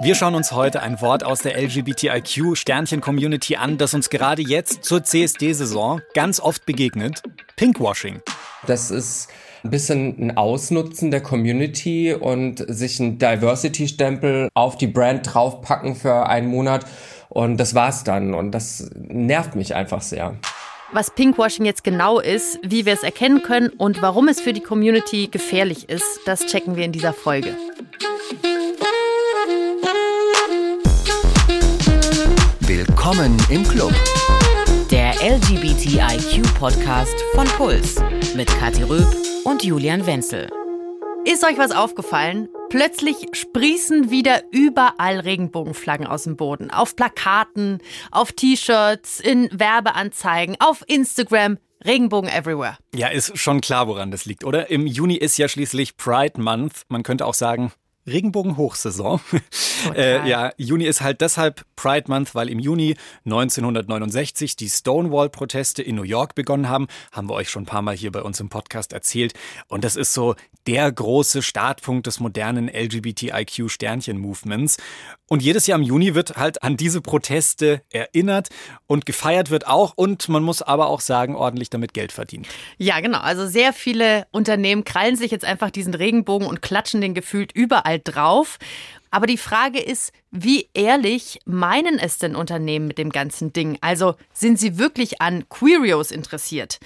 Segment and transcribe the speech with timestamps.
[0.00, 5.04] Wir schauen uns heute ein Wort aus der LGBTIQ-Sternchen-Community an, das uns gerade jetzt zur
[5.04, 7.22] CSD-Saison ganz oft begegnet.
[7.54, 8.20] Pinkwashing.
[8.66, 9.28] Das ist
[9.62, 16.26] ein bisschen ein Ausnutzen der Community und sich ein Diversity-Stempel auf die Brand draufpacken für
[16.26, 16.84] einen Monat.
[17.28, 18.34] Und das war's dann.
[18.34, 20.34] Und das nervt mich einfach sehr.
[20.92, 24.60] Was Pinkwashing jetzt genau ist, wie wir es erkennen können und warum es für die
[24.60, 27.56] Community gefährlich ist, das checken wir in dieser Folge.
[33.04, 33.92] Willkommen im Club.
[34.90, 37.96] Der LGBTIQ-Podcast von Puls
[38.34, 39.06] mit Kathi Röb
[39.44, 40.48] und Julian Wenzel.
[41.26, 42.48] Ist euch was aufgefallen?
[42.70, 46.70] Plötzlich sprießen wieder überall Regenbogenflaggen aus dem Boden.
[46.70, 51.58] Auf Plakaten, auf T-Shirts, in Werbeanzeigen, auf Instagram.
[51.84, 52.78] Regenbogen everywhere.
[52.94, 54.70] Ja, ist schon klar, woran das liegt, oder?
[54.70, 56.84] Im Juni ist ja schließlich Pride Month.
[56.88, 57.70] Man könnte auch sagen,
[58.06, 59.20] Regenbogen-Hochsaison.
[59.94, 65.96] äh, ja, Juni ist halt deshalb Pride Month, weil im Juni 1969 die Stonewall-Proteste in
[65.96, 66.86] New York begonnen haben.
[67.12, 69.34] Haben wir euch schon ein paar Mal hier bei uns im Podcast erzählt.
[69.68, 70.34] Und das ist so
[70.66, 74.78] der große Startpunkt des modernen LGBTIQ-Sternchen-Movements.
[75.28, 78.48] Und jedes Jahr im Juni wird halt an diese Proteste erinnert
[78.86, 79.94] und gefeiert wird auch.
[79.96, 82.46] Und man muss aber auch sagen, ordentlich damit Geld verdienen.
[82.76, 83.18] Ja, genau.
[83.18, 88.00] Also sehr viele Unternehmen krallen sich jetzt einfach diesen Regenbogen und klatschen den gefühlt überall
[88.00, 88.58] drauf.
[89.10, 93.78] Aber die Frage ist, wie ehrlich meinen es denn Unternehmen mit dem ganzen Ding?
[93.80, 96.80] Also sind sie wirklich an Queerios interessiert?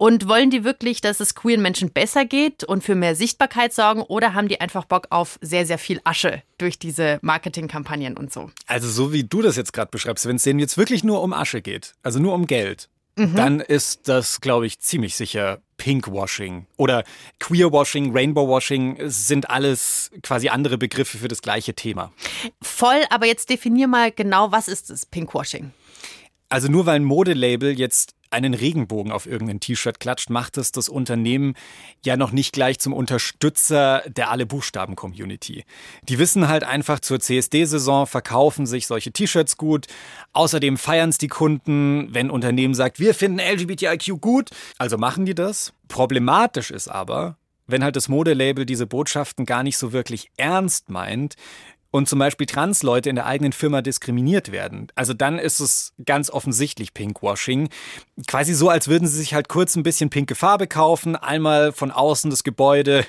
[0.00, 4.00] Und wollen die wirklich, dass es queeren Menschen besser geht und für mehr Sichtbarkeit sorgen
[4.00, 8.50] oder haben die einfach Bock auf sehr, sehr viel Asche durch diese Marketingkampagnen und so?
[8.66, 11.34] Also so wie du das jetzt gerade beschreibst, wenn es denen jetzt wirklich nur um
[11.34, 13.34] Asche geht, also nur um Geld, mhm.
[13.34, 17.04] dann ist das, glaube ich, ziemlich sicher Pinkwashing oder
[17.38, 22.10] Queerwashing, Rainbowwashing sind alles quasi andere Begriffe für das gleiche Thema.
[22.62, 25.72] Voll, aber jetzt definier mal genau, was ist das Pinkwashing?
[26.50, 30.88] Also nur weil ein Modelabel jetzt einen Regenbogen auf irgendein T-Shirt klatscht, macht es das
[30.88, 31.54] Unternehmen
[32.04, 35.64] ja noch nicht gleich zum Unterstützer der alle Buchstaben Community.
[36.08, 39.86] Die wissen halt einfach zur CSD-Saison verkaufen sich solche T-Shirts gut.
[40.32, 45.34] Außerdem feiern es die Kunden, wenn Unternehmen sagt, wir finden LGBTIQ gut, also machen die
[45.34, 45.72] das.
[45.88, 51.34] Problematisch ist aber, wenn halt das Modelabel diese Botschaften gar nicht so wirklich ernst meint,
[51.90, 54.88] und zum Beispiel Transleute in der eigenen Firma diskriminiert werden.
[54.94, 57.68] Also dann ist es ganz offensichtlich Pinkwashing.
[58.26, 61.90] Quasi so, als würden sie sich halt kurz ein bisschen pinke Farbe kaufen, einmal von
[61.90, 63.04] außen das Gebäude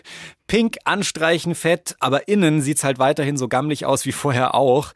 [0.47, 4.93] pink anstreichen, fett, aber innen sieht's halt weiterhin so gammelig aus wie vorher auch.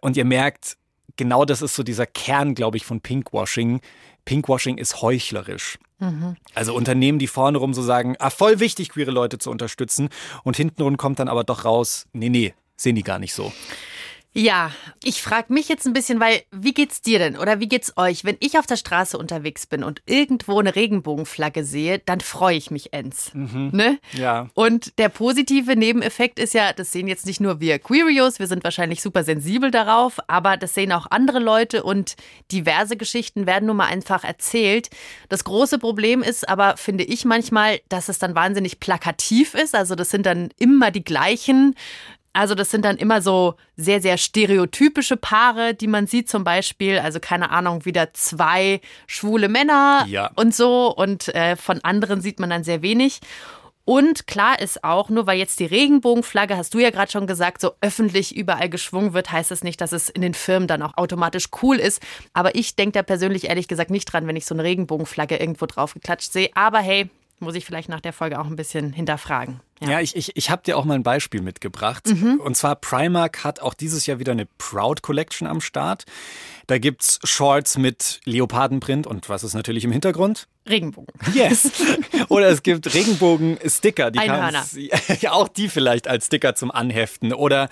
[0.00, 0.76] Und ihr merkt,
[1.16, 3.80] genau das ist so dieser Kern, glaube ich, von Pinkwashing.
[4.24, 5.78] Pinkwashing ist heuchlerisch.
[5.98, 6.36] Mhm.
[6.54, 10.10] Also Unternehmen, die vorne rum so sagen, ah, voll wichtig, queere Leute zu unterstützen.
[10.44, 13.52] Und hintenrum kommt dann aber doch raus, nee, nee, sehen die gar nicht so.
[14.34, 14.70] Ja,
[15.02, 18.24] ich frage mich jetzt ein bisschen, weil wie geht's dir denn oder wie geht's euch,
[18.24, 22.70] wenn ich auf der Straße unterwegs bin und irgendwo eine Regenbogenflagge sehe, dann freue ich
[22.70, 23.32] mich ends.
[23.34, 23.70] Mhm.
[23.72, 23.98] Ne?
[24.12, 24.48] Ja.
[24.54, 28.62] Und der positive Nebeneffekt ist ja, das sehen jetzt nicht nur wir Queerios, wir sind
[28.62, 32.14] wahrscheinlich super sensibel darauf, aber das sehen auch andere Leute und
[32.52, 34.88] diverse Geschichten werden nun mal einfach erzählt.
[35.30, 39.74] Das große Problem ist aber, finde ich manchmal, dass es dann wahnsinnig plakativ ist.
[39.74, 41.74] Also das sind dann immer die gleichen
[42.32, 46.98] also das sind dann immer so sehr, sehr stereotypische Paare, die man sieht zum Beispiel.
[46.98, 50.30] Also keine Ahnung, wieder zwei schwule Männer ja.
[50.36, 50.94] und so.
[50.94, 53.20] Und äh, von anderen sieht man dann sehr wenig.
[53.88, 57.62] Und klar ist auch, nur weil jetzt die Regenbogenflagge, hast du ja gerade schon gesagt,
[57.62, 60.98] so öffentlich überall geschwungen wird, heißt das nicht, dass es in den Firmen dann auch
[60.98, 62.02] automatisch cool ist.
[62.34, 65.64] Aber ich denke da persönlich ehrlich gesagt nicht dran, wenn ich so eine Regenbogenflagge irgendwo
[65.64, 66.50] drauf geklatscht sehe.
[66.54, 67.08] Aber hey,
[67.40, 69.60] muss ich vielleicht nach der Folge auch ein bisschen hinterfragen.
[69.80, 72.06] Ja, ja ich, ich, ich habe dir auch mal ein Beispiel mitgebracht.
[72.06, 72.40] Mhm.
[72.40, 76.04] Und zwar Primark hat auch dieses Jahr wieder eine Proud Collection am Start.
[76.66, 80.48] Da gibt es Shorts mit Leopardenprint und was ist natürlich im Hintergrund?
[80.68, 81.14] Regenbogen.
[81.32, 81.70] Yes.
[82.28, 84.10] Oder es gibt Regenbogen-Sticker.
[84.10, 84.66] Die Einhörner.
[85.20, 87.32] Ja, auch die vielleicht als Sticker zum Anheften.
[87.32, 87.70] Oder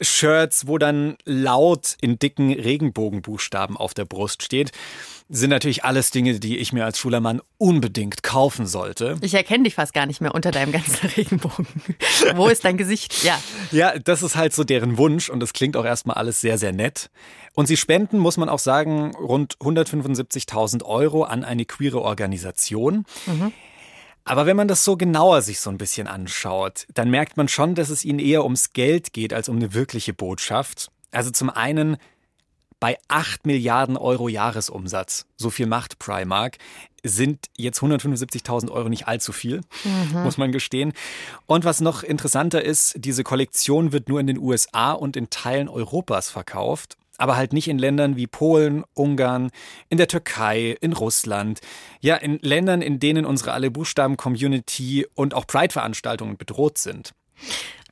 [0.00, 4.72] Shirts, wo dann laut in dicken Regenbogenbuchstaben auf der Brust steht
[5.28, 9.16] sind natürlich alles Dinge, die ich mir als Schulermann unbedingt kaufen sollte.
[9.20, 11.66] Ich erkenne dich fast gar nicht mehr unter deinem ganzen Regenbogen.
[12.34, 13.24] Wo ist dein Gesicht?
[13.24, 13.40] Ja.
[13.70, 16.72] Ja, das ist halt so deren Wunsch und das klingt auch erstmal alles sehr, sehr
[16.72, 17.10] nett.
[17.54, 23.04] Und sie spenden, muss man auch sagen, rund 175.000 Euro an eine queere Organisation.
[23.26, 23.52] Mhm.
[24.24, 27.74] Aber wenn man das so genauer sich so ein bisschen anschaut, dann merkt man schon,
[27.74, 30.90] dass es ihnen eher ums Geld geht als um eine wirkliche Botschaft.
[31.10, 31.96] Also zum einen
[32.82, 36.58] Bei 8 Milliarden Euro Jahresumsatz, so viel macht Primark,
[37.04, 40.24] sind jetzt 175.000 Euro nicht allzu viel, mhm.
[40.24, 40.92] muss man gestehen.
[41.46, 45.68] Und was noch interessanter ist, diese Kollektion wird nur in den USA und in Teilen
[45.68, 49.50] Europas verkauft aber halt nicht in Ländern wie Polen, Ungarn,
[49.88, 51.60] in der Türkei, in Russland.
[52.00, 57.12] Ja, in Ländern, in denen unsere Alle Buchstaben-Community und auch Pride-Veranstaltungen bedroht sind.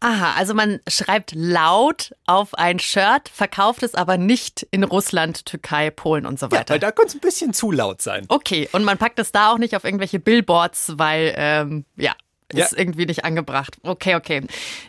[0.03, 5.91] Aha, also man schreibt laut auf ein Shirt, verkauft es aber nicht in Russland, Türkei,
[5.91, 6.63] Polen und so weiter.
[6.63, 8.25] Ja, weil da könnte es ein bisschen zu laut sein.
[8.29, 12.15] Okay, und man packt es da auch nicht auf irgendwelche Billboards, weil, ähm, ja,
[12.51, 12.79] ist ja.
[12.79, 13.77] irgendwie nicht angebracht.
[13.83, 14.43] Okay, okay.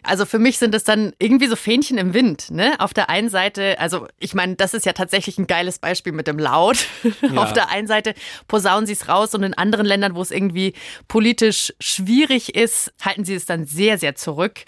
[0.04, 2.52] Also für mich sind es dann irgendwie so Fähnchen im Wind.
[2.52, 2.80] Ne?
[2.80, 6.28] Auf der einen Seite, also ich meine, das ist ja tatsächlich ein geiles Beispiel mit
[6.28, 6.86] dem Laut.
[7.22, 7.44] Ja.
[7.44, 8.16] Auf der einen Seite
[8.48, 10.74] posaunen sie es raus und in anderen Ländern, wo es irgendwie
[11.08, 14.66] politisch schwierig ist, halten sie es dann sehr, sehr zurück.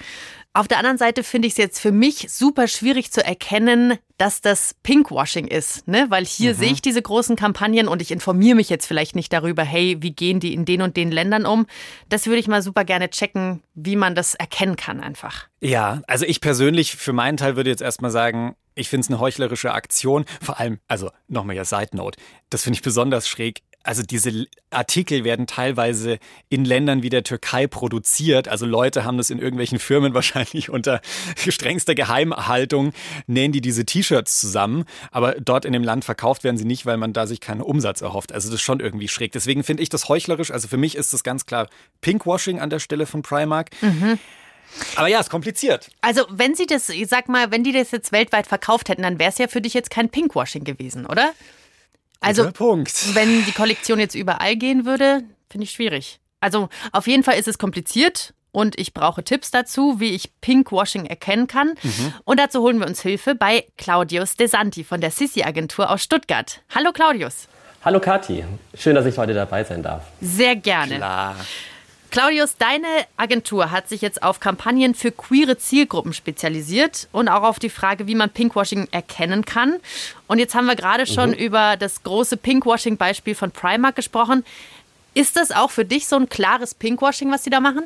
[0.55, 4.39] Auf der anderen Seite finde ich es jetzt für mich super schwierig zu erkennen, dass
[4.39, 6.05] das Pinkwashing ist, ne?
[6.09, 6.57] Weil hier mhm.
[6.57, 10.11] sehe ich diese großen Kampagnen und ich informiere mich jetzt vielleicht nicht darüber, hey, wie
[10.11, 11.65] gehen die in den und den Ländern um?
[12.09, 15.47] Das würde ich mal super gerne checken, wie man das erkennen kann einfach.
[15.59, 19.19] Ja, also ich persönlich für meinen Teil würde jetzt erstmal sagen, ich finde es eine
[19.19, 20.25] heuchlerische Aktion.
[20.39, 22.19] Vor allem, also nochmal ja Side Note,
[22.51, 26.19] das finde ich besonders schräg also diese Artikel werden teilweise
[26.49, 28.47] in Ländern wie der Türkei produziert.
[28.47, 31.01] Also Leute haben das in irgendwelchen Firmen wahrscheinlich unter
[31.35, 32.93] strengster Geheimhaltung,
[33.27, 34.85] nähen die diese T-Shirts zusammen.
[35.11, 38.01] Aber dort in dem Land verkauft werden sie nicht, weil man da sich keinen Umsatz
[38.01, 38.31] erhofft.
[38.31, 39.33] Also das ist schon irgendwie schräg.
[39.33, 40.51] Deswegen finde ich das heuchlerisch.
[40.51, 41.67] Also für mich ist das ganz klar
[42.01, 43.69] Pinkwashing an der Stelle von Primark.
[43.81, 44.17] Mhm.
[44.95, 45.89] Aber ja, ist kompliziert.
[46.01, 49.19] Also, wenn sie das, ich sag mal, wenn die das jetzt weltweit verkauft hätten, dann
[49.19, 51.33] wäre es ja für dich jetzt kein Pinkwashing gewesen, oder?
[52.23, 52.43] Also,
[53.13, 56.19] wenn die Kollektion jetzt überall gehen würde, finde ich schwierig.
[56.39, 61.05] Also, auf jeden Fall ist es kompliziert und ich brauche Tipps dazu, wie ich Pinkwashing
[61.05, 61.73] erkennen kann.
[61.81, 62.13] Mhm.
[62.23, 66.61] Und dazu holen wir uns Hilfe bei Claudius Desanti von der Sissi-Agentur aus Stuttgart.
[66.73, 67.47] Hallo Claudius.
[67.83, 70.03] Hallo Kathi, schön, dass ich heute dabei sein darf.
[70.21, 70.95] Sehr gerne.
[70.95, 71.35] Klar.
[72.13, 72.85] Claudius, deine
[73.17, 78.05] Agentur hat sich jetzt auf Kampagnen für queere Zielgruppen spezialisiert und auch auf die Frage,
[78.05, 79.77] wie man Pinkwashing erkennen kann.
[80.27, 81.37] Und jetzt haben wir gerade schon mhm.
[81.37, 84.45] über das große Pinkwashing-Beispiel von Primark gesprochen.
[85.15, 87.85] Ist das auch für dich so ein klares Pinkwashing, was sie da machen?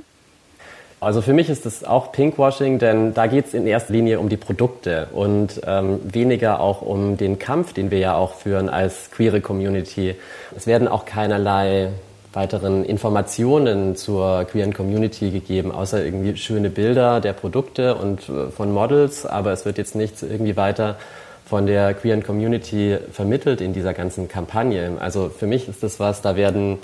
[1.00, 4.28] Also für mich ist das auch Pinkwashing, denn da geht es in erster Linie um
[4.28, 9.10] die Produkte und ähm, weniger auch um den Kampf, den wir ja auch führen als
[9.10, 10.16] queere Community.
[10.54, 11.92] Es werden auch keinerlei
[12.34, 18.72] weiteren Informationen zur queeren Community gegeben, außer irgendwie schöne Bilder der Produkte und äh, von
[18.72, 20.98] Models, aber es wird jetzt nichts irgendwie weiter
[21.46, 24.98] von der queeren Community vermittelt in dieser ganzen Kampagne.
[25.00, 26.80] Also für mich ist das was, da werden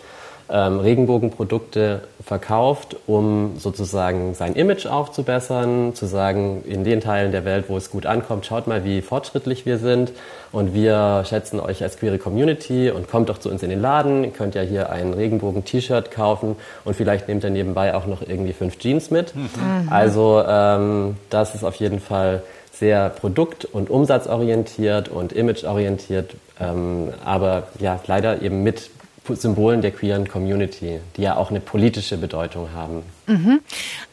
[0.53, 7.65] ähm, Regenbogenprodukte verkauft, um sozusagen sein Image aufzubessern, zu sagen, in den Teilen der Welt,
[7.69, 10.11] wo es gut ankommt, schaut mal, wie fortschrittlich wir sind
[10.51, 14.23] und wir schätzen euch als queere Community und kommt doch zu uns in den Laden,
[14.23, 16.55] ihr könnt ja hier ein Regenbogen-T-Shirt kaufen
[16.85, 19.35] und vielleicht nehmt ihr nebenbei auch noch irgendwie fünf Jeans mit.
[19.35, 19.89] Mhm.
[19.89, 27.63] Also ähm, das ist auf jeden Fall sehr produkt- und umsatzorientiert und imageorientiert, ähm, aber
[27.79, 28.91] ja leider eben mit
[29.29, 33.03] Symbolen der queeren Community, die ja auch eine politische Bedeutung haben.
[33.27, 33.61] Mhm.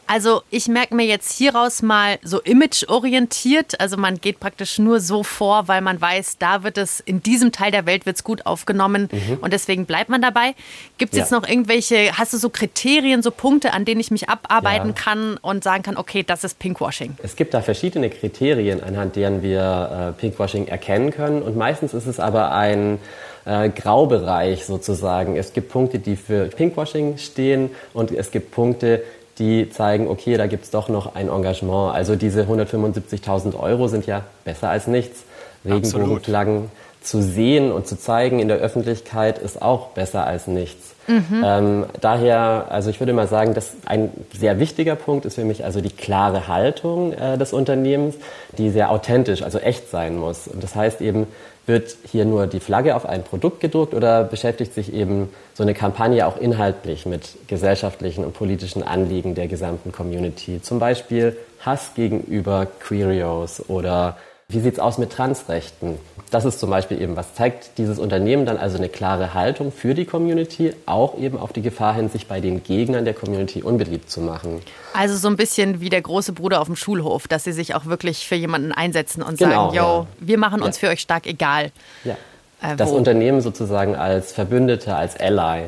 [0.07, 3.79] Also ich merke mir jetzt hieraus mal so imageorientiert.
[3.79, 7.53] Also man geht praktisch nur so vor, weil man weiß, da wird es, in diesem
[7.53, 9.37] Teil der Welt wird es gut aufgenommen mhm.
[9.39, 10.53] und deswegen bleibt man dabei.
[10.97, 11.23] Gibt es ja.
[11.23, 14.95] jetzt noch irgendwelche, hast du so Kriterien, so Punkte, an denen ich mich abarbeiten ja.
[14.95, 17.15] kann und sagen kann, okay, das ist Pinkwashing?
[17.23, 22.07] Es gibt da verschiedene Kriterien, anhand deren wir äh, Pinkwashing erkennen können und meistens ist
[22.07, 22.99] es aber ein
[23.45, 25.35] äh, Graubereich sozusagen.
[25.35, 29.03] Es gibt Punkte, die für Pinkwashing stehen und es gibt Punkte,
[29.39, 31.95] die zeigen, okay, da gibt es doch noch ein Engagement.
[31.95, 35.23] Also diese 175.000 Euro sind ja besser als nichts.
[35.65, 36.69] Regenbogenflaggen
[37.01, 40.90] zu sehen und zu zeigen in der Öffentlichkeit ist auch besser als nichts.
[41.07, 41.43] Mhm.
[41.43, 45.65] Ähm, daher, also ich würde mal sagen, dass ein sehr wichtiger Punkt ist für mich
[45.65, 48.15] also die klare Haltung äh, des Unternehmens,
[48.57, 50.47] die sehr authentisch, also echt sein muss.
[50.47, 51.27] Und das heißt eben,
[51.65, 55.73] wird hier nur die Flagge auf ein Produkt gedruckt oder beschäftigt sich eben so eine
[55.73, 60.61] Kampagne auch inhaltlich mit gesellschaftlichen und politischen Anliegen der gesamten Community?
[60.61, 64.17] Zum Beispiel Hass gegenüber Queerios oder
[64.53, 65.97] wie sieht's aus mit Transrechten?
[66.29, 69.93] Das ist zum Beispiel eben, was zeigt dieses Unternehmen dann also eine klare Haltung für
[69.93, 74.09] die Community, auch eben auf die Gefahr hin, sich bei den Gegnern der Community unbeliebt
[74.09, 74.61] zu machen.
[74.93, 77.85] Also so ein bisschen wie der große Bruder auf dem Schulhof, dass sie sich auch
[77.85, 80.07] wirklich für jemanden einsetzen und genau, sagen, yo, ja.
[80.19, 80.87] wir machen uns ja.
[80.87, 81.71] für euch stark, egal.
[82.03, 82.15] Ja.
[82.61, 85.63] Äh, das Unternehmen sozusagen als Verbündeter, als Ally.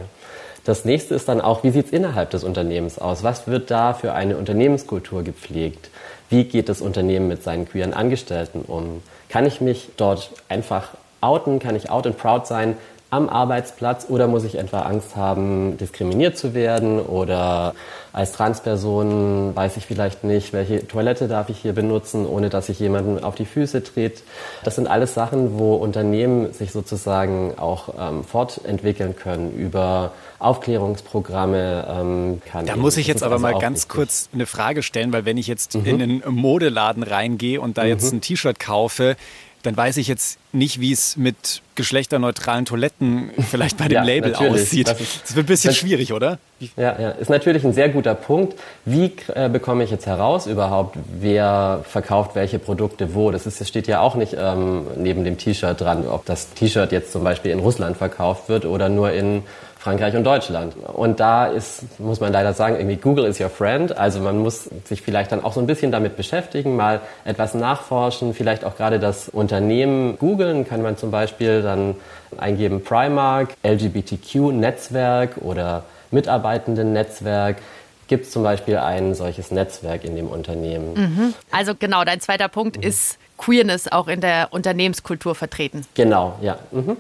[0.63, 3.21] Das nächste ist dann auch, wie sieht es innerhalb des Unternehmens aus?
[3.21, 5.89] Was wird da für eine Unternehmenskultur gepflegt?
[6.33, 9.03] Wie geht das Unternehmen mit seinen queeren Angestellten um?
[9.29, 10.87] Kann ich mich dort einfach
[11.21, 11.59] outen?
[11.59, 12.75] Kann ich out and proud sein?
[13.13, 17.75] Am Arbeitsplatz oder muss ich etwa Angst haben, diskriminiert zu werden oder
[18.11, 22.79] als Transperson weiß ich vielleicht nicht, welche Toilette darf ich hier benutzen, ohne dass ich
[22.79, 24.21] jemanden auf die Füße trete.
[24.63, 31.87] Das sind alles Sachen, wo Unternehmen sich sozusagen auch ähm, fortentwickeln können über Aufklärungsprogramme.
[31.89, 33.95] Ähm, kann da muss ich jetzt aber mal ganz wichtig.
[33.95, 35.85] kurz eine Frage stellen, weil wenn ich jetzt mhm.
[35.85, 37.89] in einen Modeladen reingehe und da mhm.
[37.89, 39.15] jetzt ein T-Shirt kaufe,
[39.63, 44.35] dann weiß ich jetzt nicht, wie es mit geschlechterneutralen Toiletten vielleicht bei dem ja, Label
[44.35, 44.89] aussieht.
[44.89, 46.37] Das, ist, das, wird ein bisschen das, schwierig, oder?
[46.75, 48.59] Ja, ja, ist natürlich ein sehr guter Punkt.
[48.85, 53.31] Wie äh, bekomme ich jetzt heraus überhaupt, wer verkauft welche Produkte wo?
[53.31, 56.91] Das, ist, das steht ja auch nicht ähm, neben dem T-Shirt dran, ob das T-Shirt
[56.91, 59.43] jetzt zum Beispiel in Russland verkauft wird oder nur in
[59.83, 60.75] Frankreich und Deutschland.
[60.93, 63.97] Und da ist, muss man leider sagen, irgendwie Google is your friend.
[63.97, 68.33] Also man muss sich vielleicht dann auch so ein bisschen damit beschäftigen, mal etwas nachforschen,
[68.33, 71.95] vielleicht auch gerade das Unternehmen googeln, kann man zum Beispiel dann
[72.37, 77.57] eingeben Primark, LGBTQ-Netzwerk oder Mitarbeitenden-Netzwerk
[78.07, 80.93] gibt es zum Beispiel ein solches Netzwerk in dem Unternehmen.
[80.93, 81.33] Mhm.
[81.51, 82.83] Also genau, dein zweiter Punkt mhm.
[82.83, 85.85] ist Queerness auch in der Unternehmenskultur vertreten.
[85.95, 86.57] Genau, ja.
[86.71, 86.97] Mhm.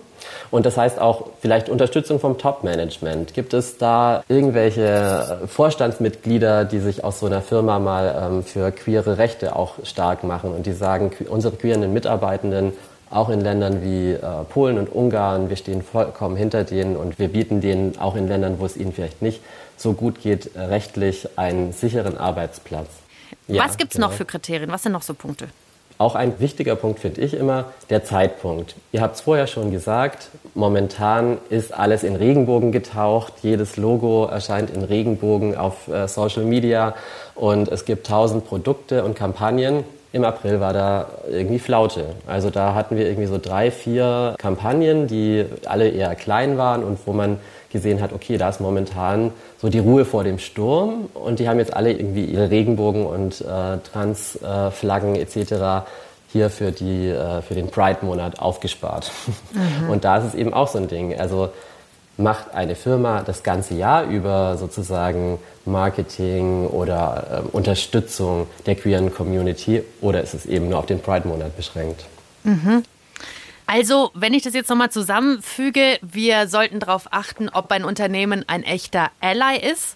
[0.51, 3.33] Und das heißt auch vielleicht Unterstützung vom Top-Management.
[3.33, 9.17] Gibt es da irgendwelche Vorstandsmitglieder, die sich aus so einer Firma mal ähm, für queere
[9.17, 12.73] Rechte auch stark machen und die sagen, unsere queeren Mitarbeitenden
[13.09, 17.27] auch in Ländern wie äh, Polen und Ungarn, wir stehen vollkommen hinter denen und wir
[17.27, 19.41] bieten denen auch in Ländern, wo es ihnen vielleicht nicht
[19.77, 22.89] so gut geht, rechtlich einen sicheren Arbeitsplatz.
[23.47, 24.07] Ja, Was gibt es genau.
[24.07, 24.71] noch für Kriterien?
[24.71, 25.47] Was sind noch so Punkte?
[25.97, 28.75] Auch ein wichtiger Punkt finde ich immer der Zeitpunkt.
[28.91, 33.33] Ihr habt es vorher schon gesagt, momentan ist alles in Regenbogen getaucht.
[33.41, 36.95] Jedes Logo erscheint in Regenbogen auf äh, Social Media
[37.35, 39.83] und es gibt tausend Produkte und Kampagnen.
[40.13, 42.05] Im April war da irgendwie Flaute.
[42.27, 46.99] Also da hatten wir irgendwie so drei, vier Kampagnen, die alle eher klein waren und
[47.07, 47.39] wo man
[47.71, 51.57] gesehen hat, okay, da ist momentan so die Ruhe vor dem Sturm und die haben
[51.57, 55.87] jetzt alle irgendwie ihre Regenbogen und äh, Transflaggen äh, etc.
[56.31, 59.11] hier für, die, äh, für den Pride-Monat aufgespart.
[59.53, 59.89] Mhm.
[59.89, 61.19] Und da ist es eben auch so ein Ding.
[61.19, 61.49] Also
[62.17, 69.83] macht eine Firma das ganze Jahr über sozusagen Marketing oder äh, Unterstützung der queeren Community
[70.01, 72.05] oder ist es eben nur auf den Pride-Monat beschränkt?
[72.43, 72.83] Mhm.
[73.65, 78.61] Also, wenn ich das jetzt nochmal zusammenfüge, wir sollten darauf achten, ob ein Unternehmen ein
[78.61, 79.95] echter Ally ist.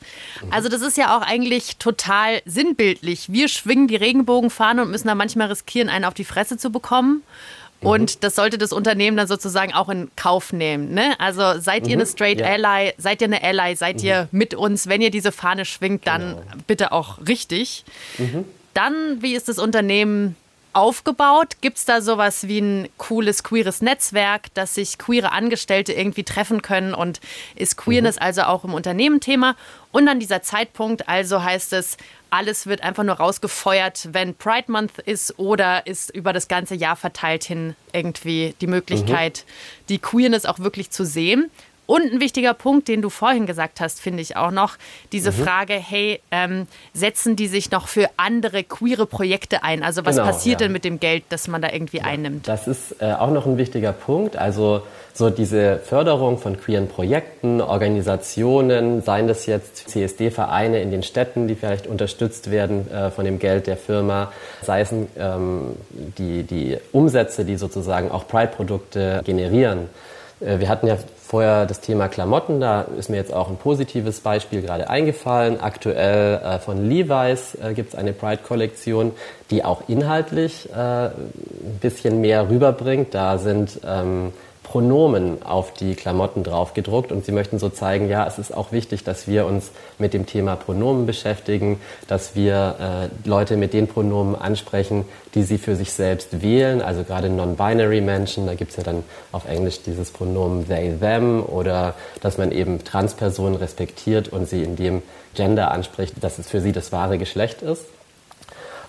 [0.49, 3.31] Also, das ist ja auch eigentlich total sinnbildlich.
[3.31, 7.23] Wir schwingen die Regenbogenfahne und müssen da manchmal riskieren, einen auf die Fresse zu bekommen.
[7.81, 7.87] Mhm.
[7.87, 10.93] Und das sollte das Unternehmen dann sozusagen auch in Kauf nehmen.
[10.93, 11.19] Ne?
[11.19, 12.09] Also seid ihr eine mhm.
[12.09, 12.47] Straight ja.
[12.47, 14.05] Ally, seid ihr eine Ally, seid mhm.
[14.05, 16.41] ihr mit uns, wenn ihr diese Fahne schwingt, dann genau.
[16.65, 17.85] bitte auch richtig.
[18.17, 18.45] Mhm.
[18.73, 20.35] Dann, wie ist das Unternehmen
[20.73, 21.57] aufgebaut?
[21.61, 26.61] Gibt es da sowas wie ein cooles queeres Netzwerk, dass sich queere Angestellte irgendwie treffen
[26.61, 27.19] können und
[27.55, 28.21] ist Queerness mhm.
[28.21, 29.55] also auch im Unternehmen Thema?
[29.91, 31.97] Und dann dieser Zeitpunkt, also heißt es,
[32.29, 36.95] alles wird einfach nur rausgefeuert, wenn Pride Month ist oder ist über das ganze Jahr
[36.95, 39.85] verteilt hin irgendwie die Möglichkeit, mhm.
[39.89, 41.49] die Queerness auch wirklich zu sehen.
[41.87, 44.75] Und ein wichtiger Punkt, den du vorhin gesagt hast, finde ich auch noch,
[45.13, 45.35] diese mhm.
[45.35, 49.83] Frage, hey, ähm, setzen die sich noch für andere queere Projekte ein?
[49.83, 50.67] Also was genau, passiert ja.
[50.67, 52.47] denn mit dem Geld, das man da irgendwie ja, einnimmt?
[52.47, 54.35] Das ist äh, auch noch ein wichtiger Punkt.
[54.35, 61.47] Also so diese Förderung von queeren Projekten, Organisationen, seien das jetzt CSD-Vereine in den Städten,
[61.47, 65.75] die vielleicht unterstützt werden äh, von dem Geld der Firma, sei es ähm,
[66.17, 69.89] die, die Umsätze, die sozusagen auch Pride-Produkte generieren.
[70.39, 74.21] Äh, wir hatten ja vorher das Thema Klamotten, da ist mir jetzt auch ein positives
[74.21, 75.59] Beispiel gerade eingefallen.
[75.59, 79.11] Aktuell äh, von Levi's äh, gibt es eine Pride-Kollektion,
[79.51, 83.13] die auch inhaltlich äh, ein bisschen mehr rüberbringt.
[83.13, 84.31] Da sind ähm,
[84.69, 88.73] Pronomen auf die Klamotten drauf gedruckt und sie möchten so zeigen, ja, es ist auch
[88.73, 93.87] wichtig, dass wir uns mit dem Thema Pronomen beschäftigen, dass wir äh, Leute mit den
[93.87, 95.05] Pronomen ansprechen,
[95.35, 99.47] die sie für sich selbst wählen, also gerade non-binary Menschen, da gibt's ja dann auf
[99.47, 105.01] Englisch dieses Pronomen they, them oder dass man eben Transpersonen respektiert und sie in dem
[105.33, 107.85] Gender anspricht, dass es für sie das wahre Geschlecht ist.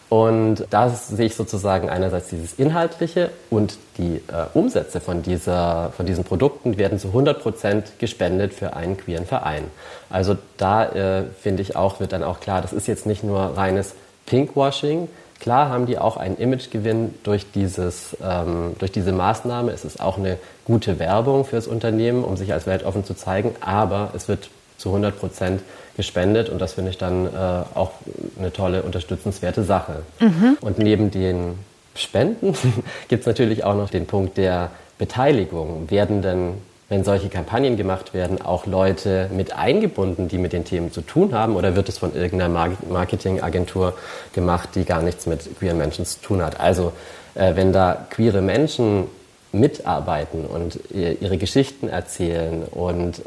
[0.08, 6.06] Und da sehe ich sozusagen einerseits dieses Inhaltliche und die äh, Umsätze von, dieser, von
[6.06, 9.64] diesen Produkten werden zu 100 Prozent gespendet für einen queeren Verein.
[10.08, 13.38] Also da äh, finde ich auch, wird dann auch klar, das ist jetzt nicht nur
[13.38, 15.08] reines Pinkwashing.
[15.40, 19.72] Klar haben die auch einen Imagegewinn durch, dieses, ähm, durch diese Maßnahme.
[19.72, 24.10] Es ist auch eine gute Werbung fürs Unternehmen, um sich als weltoffen zu zeigen, aber
[24.16, 24.48] es wird
[24.78, 25.62] zu 100 Prozent
[25.98, 27.28] gespendet und das finde ich dann äh,
[27.74, 27.90] auch
[28.38, 30.02] eine tolle, unterstützenswerte Sache.
[30.20, 30.56] Mhm.
[30.60, 31.58] Und neben den
[31.96, 32.54] Spenden
[33.08, 35.90] gibt es natürlich auch noch den Punkt der Beteiligung.
[35.90, 36.54] Werden denn
[36.88, 41.34] wenn solche Kampagnen gemacht werden, auch Leute mit eingebunden, die mit den Themen zu tun
[41.34, 41.56] haben?
[41.56, 43.94] Oder wird es von irgendeiner Marketingagentur
[44.32, 46.60] gemacht, die gar nichts mit queeren Menschen zu tun hat?
[46.60, 46.92] Also
[47.34, 49.08] äh, wenn da queere Menschen
[49.50, 53.22] mitarbeiten und ihre Geschichten erzählen und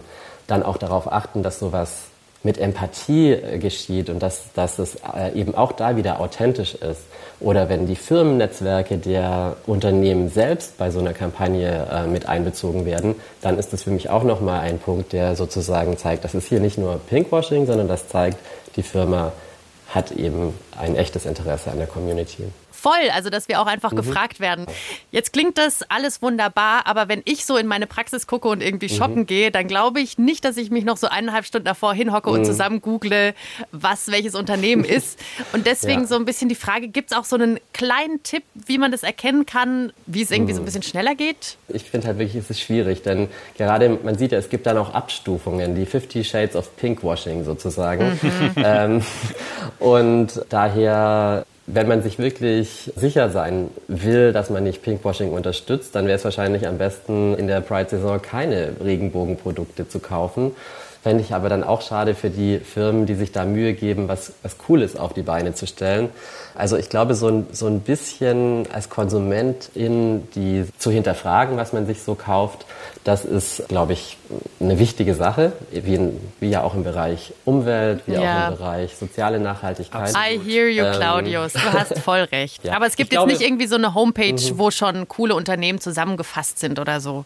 [0.47, 2.10] dann auch darauf achten, dass sowas
[2.43, 7.01] mit Empathie äh, geschieht und dass, dass es äh, eben auch da wieder authentisch ist.
[7.39, 13.15] Oder wenn die Firmennetzwerke der Unternehmen selbst bei so einer Kampagne äh, mit einbezogen werden,
[13.41, 16.59] dann ist das für mich auch nochmal ein Punkt, der sozusagen zeigt, das ist hier
[16.59, 18.37] nicht nur Pinkwashing, sondern das zeigt,
[18.75, 19.31] die Firma
[19.89, 22.45] hat eben ein echtes Interesse an der Community
[22.81, 23.97] voll, also dass wir auch einfach mhm.
[23.97, 24.65] gefragt werden.
[25.11, 28.91] Jetzt klingt das alles wunderbar, aber wenn ich so in meine Praxis gucke und irgendwie
[28.91, 28.97] mhm.
[28.97, 32.29] shoppen gehe, dann glaube ich nicht, dass ich mich noch so eineinhalb Stunden davor hinhocke
[32.29, 32.37] mhm.
[32.37, 33.33] und zusammen google,
[33.71, 35.19] was welches Unternehmen ist.
[35.53, 36.07] Und deswegen ja.
[36.07, 39.03] so ein bisschen die Frage, gibt es auch so einen kleinen Tipp, wie man das
[39.03, 40.65] erkennen kann, wie es irgendwie so ein mhm.
[40.65, 41.57] bisschen schneller geht?
[41.69, 44.77] Ich finde halt wirklich, es ist schwierig, denn gerade, man sieht ja, es gibt dann
[44.77, 48.19] auch Abstufungen, die 50 Shades of Pinkwashing sozusagen.
[48.21, 48.51] Mhm.
[48.57, 49.01] Ähm,
[49.79, 56.07] und daher wenn man sich wirklich sicher sein will, dass man nicht Pinkwashing unterstützt, dann
[56.07, 60.55] wäre es wahrscheinlich am besten in der Pride-Saison keine Regenbogenprodukte zu kaufen.
[61.01, 64.33] Fände ich aber dann auch schade für die Firmen, die sich da Mühe geben, was,
[64.43, 66.09] was Cooles auf die Beine zu stellen.
[66.53, 71.87] Also ich glaube, so ein, so ein bisschen als Konsumentin, die zu hinterfragen, was man
[71.87, 72.67] sich so kauft,
[73.03, 74.17] das ist, glaube ich,
[74.59, 78.45] eine wichtige Sache, wie, in, wie ja auch im Bereich Umwelt, wie ja.
[78.45, 80.13] auch im Bereich soziale Nachhaltigkeit.
[80.13, 81.53] I hear you, ähm, Claudius.
[81.53, 82.63] Du hast voll recht.
[82.63, 82.75] Ja.
[82.75, 84.59] Aber es gibt ich jetzt glaube, nicht irgendwie so eine Homepage, mhm.
[84.59, 87.25] wo schon coole Unternehmen zusammengefasst sind oder so.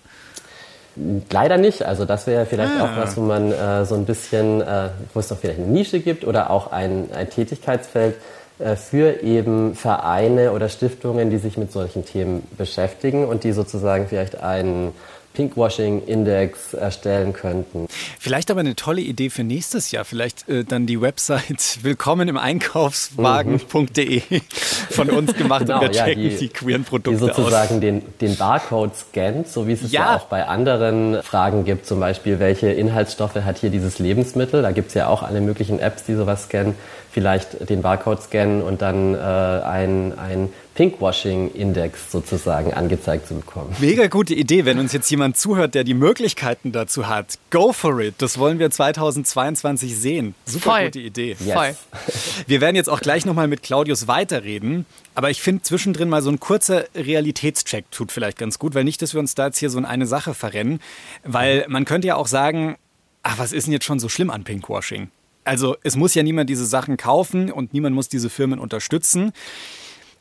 [1.29, 1.83] Leider nicht.
[1.83, 2.85] Also das wäre vielleicht ah.
[2.85, 5.99] auch was, wo man äh, so ein bisschen, äh, wo es doch vielleicht eine Nische
[5.99, 8.15] gibt oder auch ein, ein Tätigkeitsfeld,
[8.57, 14.07] äh, für eben Vereine oder Stiftungen, die sich mit solchen Themen beschäftigen und die sozusagen
[14.07, 14.93] vielleicht einen
[15.35, 17.87] Pinkwashing-Index erstellen könnten.
[18.19, 20.05] Vielleicht aber eine tolle Idee für nächstes Jahr.
[20.05, 24.21] Vielleicht äh, dann die Website willkommen im Einkaufswagen.de
[24.89, 27.81] von uns gemacht genau, und wir ja, checken die, die queeren Produkte Die sozusagen aus.
[27.81, 30.01] Den, den Barcode scannt, so wie es es ja.
[30.01, 30.15] ja.
[30.15, 31.85] auch bei anderen Fragen gibt.
[31.85, 34.61] Zum Beispiel, welche Inhaltsstoffe hat hier dieses Lebensmittel?
[34.61, 36.75] Da gibt es ja auch alle möglichen Apps, die sowas scannen.
[37.15, 43.73] Vielleicht den Barcode scannen und dann äh, ein, ein Pinkwashing-Index sozusagen angezeigt zu bekommen.
[43.79, 47.39] Mega gute Idee, wenn uns jetzt jemand zuhört, der die Möglichkeiten dazu hat.
[47.51, 48.15] Go for it.
[48.17, 50.35] Das wollen wir 2022 sehen.
[50.43, 50.83] Super Voll.
[50.87, 51.37] gute Idee.
[51.39, 51.53] Yes.
[51.53, 51.75] Voll.
[52.47, 54.85] Wir werden jetzt auch gleich nochmal mit Claudius weiterreden.
[55.13, 59.01] Aber ich finde zwischendrin mal so ein kurzer Realitätscheck tut vielleicht ganz gut, weil nicht,
[59.01, 60.81] dass wir uns da jetzt hier so in eine Sache verrennen.
[61.23, 62.75] Weil man könnte ja auch sagen,
[63.23, 65.09] ach, was ist denn jetzt schon so schlimm an Pinkwashing?
[65.45, 69.31] Also es muss ja niemand diese Sachen kaufen und niemand muss diese Firmen unterstützen.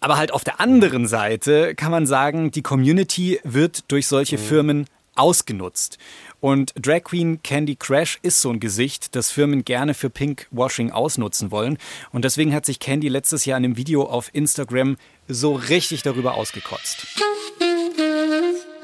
[0.00, 4.42] Aber halt auf der anderen Seite kann man sagen, die Community wird durch solche mhm.
[4.42, 5.98] Firmen ausgenutzt.
[6.40, 11.50] Und Drag Queen Candy Crash ist so ein Gesicht, das Firmen gerne für Pinkwashing ausnutzen
[11.50, 11.78] wollen.
[12.12, 16.34] Und deswegen hat sich Candy letztes Jahr in einem Video auf Instagram so richtig darüber
[16.34, 17.06] ausgekotzt.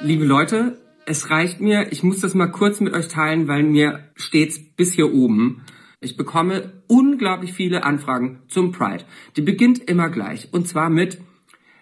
[0.00, 4.08] Liebe Leute, es reicht mir, ich muss das mal kurz mit euch teilen, weil mir
[4.14, 5.66] steht's bis hier oben.
[6.02, 9.04] Ich bekomme unglaublich viele Anfragen zum Pride.
[9.36, 10.48] Die beginnt immer gleich.
[10.50, 11.20] Und zwar mit,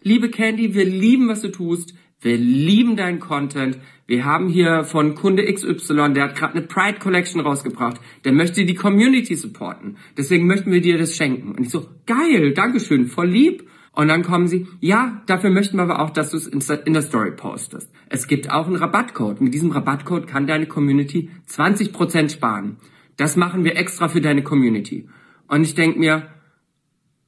[0.02, 1.94] liebe Candy, wir lieben, was du tust.
[2.20, 3.78] Wir lieben deinen Content.
[4.09, 8.00] Wir haben hier von Kunde XY, der hat gerade eine Pride Collection rausgebracht.
[8.24, 9.98] Der möchte die Community supporten.
[10.16, 11.52] Deswegen möchten wir dir das schenken.
[11.52, 13.68] Und ich so, geil, Dankeschön, voll lieb.
[13.92, 17.02] Und dann kommen sie, ja, dafür möchten wir aber auch, dass du es in der
[17.02, 17.88] Story postest.
[18.09, 19.40] Es gibt auch einen Rabattcode.
[19.40, 22.78] Mit diesem Rabattcode kann deine Community 20% sparen.
[23.18, 25.07] Das machen wir extra für deine Community.
[25.48, 26.28] Und ich denke mir,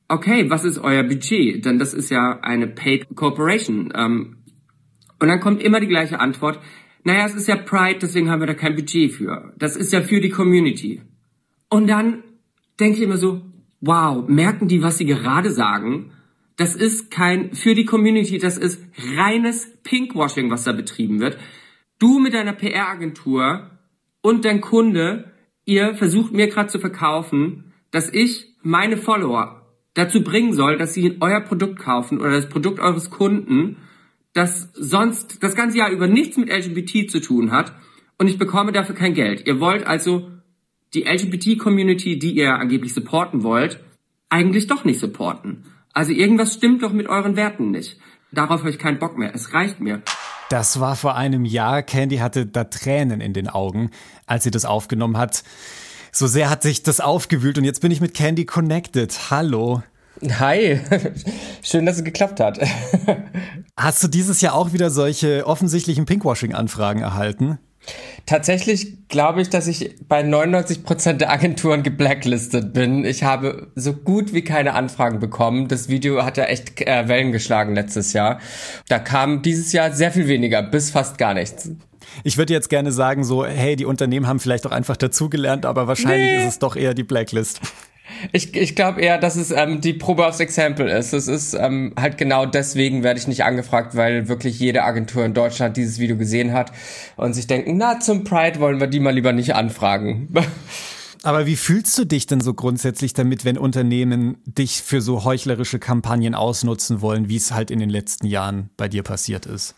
[0.09, 1.65] okay, was ist euer Budget?
[1.65, 3.93] Denn das ist ja eine Paid Corporation.
[3.95, 4.37] Ähm,
[5.19, 6.61] und dann kommt immer die gleiche Antwort.
[7.05, 9.53] Naja, es ist ja Pride, deswegen haben wir da kein Budget für.
[9.59, 11.03] Das ist ja für die Community.
[11.69, 12.23] Und dann
[12.79, 13.43] denke ich immer so,
[13.81, 16.13] wow, merken die, was sie gerade sagen?
[16.57, 18.83] Das ist kein für die Community, das ist
[19.17, 21.39] reines Pinkwashing, was da betrieben wird.
[21.99, 23.71] Du mit deiner PR-Agentur
[24.21, 25.33] und dein Kunde
[25.71, 31.19] ihr versucht mir gerade zu verkaufen, dass ich meine Follower dazu bringen soll, dass sie
[31.21, 33.77] euer Produkt kaufen oder das Produkt eures Kunden,
[34.33, 37.73] das sonst das ganze Jahr über nichts mit LGBT zu tun hat
[38.19, 39.47] und ich bekomme dafür kein Geld.
[39.47, 40.31] Ihr wollt also
[40.93, 43.79] die LGBT-Community, die ihr angeblich supporten wollt,
[44.29, 45.67] eigentlich doch nicht supporten.
[45.93, 47.97] Also irgendwas stimmt doch mit euren Werten nicht.
[48.33, 49.35] Darauf habe ich keinen Bock mehr.
[49.35, 50.03] Es reicht mir.
[50.51, 51.85] Das war vor einem Jahr.
[51.85, 53.93] Candy hatte da Tränen in den Augen,
[54.27, 55.45] als sie das aufgenommen hat.
[56.11, 59.31] So sehr hat sich das aufgewühlt und jetzt bin ich mit Candy connected.
[59.31, 59.85] Hallo.
[60.41, 60.81] Hi,
[61.63, 62.59] schön, dass es geklappt hat.
[63.77, 67.61] Hast du dieses Jahr auch wieder solche offensichtlichen Pinkwashing-Anfragen erhalten?
[68.27, 73.05] Tatsächlich glaube ich, dass ich bei 99 Prozent der Agenturen geblacklistet bin.
[73.05, 75.69] Ich habe so gut wie keine Anfragen bekommen.
[75.69, 78.39] Das Video hat ja echt äh, Wellen geschlagen letztes Jahr.
[78.89, 81.71] Da kam dieses Jahr sehr viel weniger, bis fast gar nichts.
[82.25, 85.87] Ich würde jetzt gerne sagen, so, hey, die Unternehmen haben vielleicht auch einfach dazugelernt, aber
[85.87, 86.39] wahrscheinlich nee.
[86.39, 87.61] ist es doch eher die Blacklist.
[88.33, 91.13] Ich, ich glaube eher, dass es ähm, die Probe aufs Exempel ist.
[91.13, 95.35] Es ist ähm, halt genau deswegen werde ich nicht angefragt, weil wirklich jede Agentur in
[95.35, 96.73] Deutschland dieses Video gesehen hat
[97.17, 100.29] und sich denken, na, zum Pride wollen wir die mal lieber nicht anfragen.
[101.23, 105.79] Aber wie fühlst du dich denn so grundsätzlich damit, wenn Unternehmen dich für so heuchlerische
[105.79, 109.75] Kampagnen ausnutzen wollen, wie es halt in den letzten Jahren bei dir passiert ist?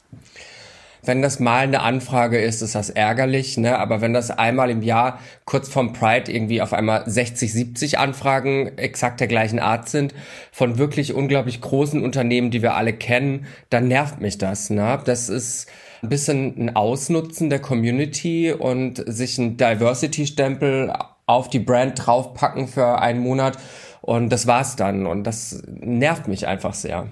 [1.04, 3.76] Wenn das mal eine Anfrage ist, ist das ärgerlich, ne?
[3.78, 8.78] Aber wenn das einmal im Jahr kurz vorm Pride irgendwie auf einmal 60, 70 Anfragen
[8.78, 10.14] exakt der gleichen Art sind,
[10.52, 15.00] von wirklich unglaublich großen Unternehmen, die wir alle kennen, dann nervt mich das, ne?
[15.04, 15.68] Das ist
[16.02, 20.92] ein bisschen ein Ausnutzen der Community und sich ein Diversity-Stempel
[21.26, 23.58] auf die Brand draufpacken für einen Monat
[24.02, 27.08] und das war's dann und das nervt mich einfach sehr.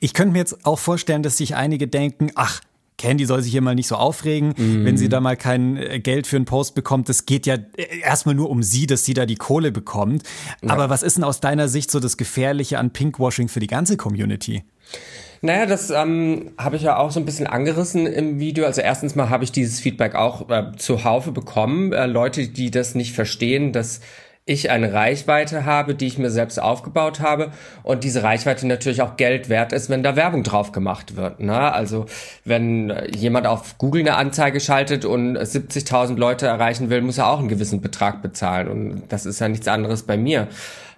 [0.00, 2.60] Ich könnte mir jetzt auch vorstellen, dass sich einige denken, ach,
[3.00, 4.84] Candy soll sich hier mal nicht so aufregen, mm.
[4.84, 7.08] wenn sie da mal kein äh, Geld für einen Post bekommt.
[7.08, 10.22] Das geht ja äh, erstmal nur um sie, dass sie da die Kohle bekommt.
[10.62, 10.70] Ja.
[10.70, 13.96] Aber was ist denn aus deiner Sicht so das Gefährliche an Pinkwashing für die ganze
[13.96, 14.64] Community?
[15.40, 18.66] Naja, das ähm, habe ich ja auch so ein bisschen angerissen im Video.
[18.66, 21.94] Also erstens mal habe ich dieses Feedback auch äh, zuhaufe bekommen.
[21.94, 24.00] Äh, Leute, die das nicht verstehen, dass
[24.46, 29.16] ich eine Reichweite habe, die ich mir selbst aufgebaut habe und diese Reichweite natürlich auch
[29.16, 31.40] Geld wert ist, wenn da Werbung drauf gemacht wird.
[31.40, 31.72] Ne?
[31.72, 32.06] Also
[32.44, 37.38] wenn jemand auf Google eine Anzeige schaltet und 70.000 Leute erreichen will, muss er auch
[37.38, 40.48] einen gewissen Betrag bezahlen und das ist ja nichts anderes bei mir.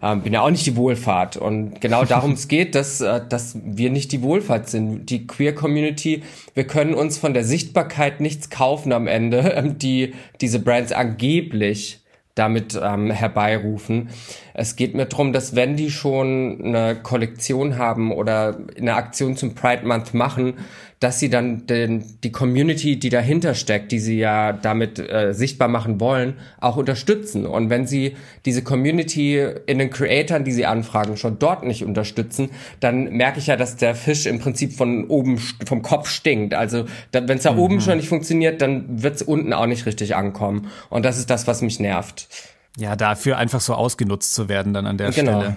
[0.02, 3.56] Ähm, bin ja auch nicht die Wohlfahrt und genau darum es geht, dass, äh, dass
[3.62, 5.06] wir nicht die Wohlfahrt sind.
[5.10, 6.24] Die Queer Community,
[6.54, 12.01] wir können uns von der Sichtbarkeit nichts kaufen am Ende, die diese Brands angeblich
[12.34, 14.08] damit ähm, herbeirufen.
[14.54, 19.54] Es geht mir darum, dass wenn die schon eine Kollektion haben oder eine Aktion zum
[19.54, 20.54] Pride Month machen,
[21.02, 25.66] dass sie dann den, die Community, die dahinter steckt, die sie ja damit äh, sichtbar
[25.66, 27.44] machen wollen, auch unterstützen.
[27.44, 32.50] Und wenn sie diese Community in den Creatoren, die sie anfragen, schon dort nicht unterstützen,
[32.78, 36.54] dann merke ich ja, dass der Fisch im Prinzip von oben, vom Kopf stinkt.
[36.54, 37.58] Also wenn es da mhm.
[37.58, 40.68] oben schon nicht funktioniert, dann wird es unten auch nicht richtig ankommen.
[40.88, 42.28] Und das ist das, was mich nervt.
[42.76, 45.40] Ja, dafür einfach so ausgenutzt zu werden dann an der genau.
[45.40, 45.56] Stelle.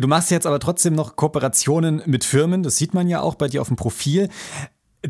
[0.00, 3.48] Du machst jetzt aber trotzdem noch Kooperationen mit Firmen, das sieht man ja auch bei
[3.48, 4.28] dir auf dem Profil.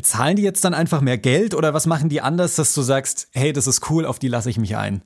[0.01, 3.27] Zahlen die jetzt dann einfach mehr Geld oder was machen die anders, dass du sagst,
[3.31, 5.01] hey, das ist cool, auf die lasse ich mich ein?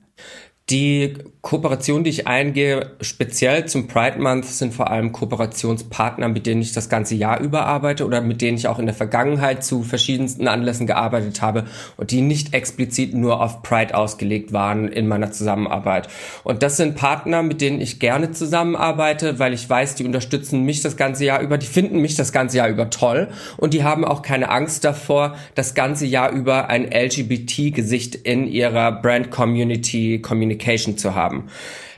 [0.70, 6.62] Die Kooperation, die ich eingehe, speziell zum Pride Month, sind vor allem Kooperationspartner, mit denen
[6.62, 9.82] ich das ganze Jahr über arbeite oder mit denen ich auch in der Vergangenheit zu
[9.82, 11.64] verschiedensten Anlässen gearbeitet habe
[11.96, 16.08] und die nicht explizit nur auf Pride ausgelegt waren in meiner Zusammenarbeit.
[16.44, 20.80] Und das sind Partner, mit denen ich gerne zusammenarbeite, weil ich weiß, die unterstützen mich
[20.80, 24.04] das ganze Jahr über, die finden mich das ganze Jahr über toll und die haben
[24.04, 30.61] auch keine Angst davor, das ganze Jahr über ein LGBT-Gesicht in ihrer Brand Community Community
[30.62, 31.48] Communication zu haben.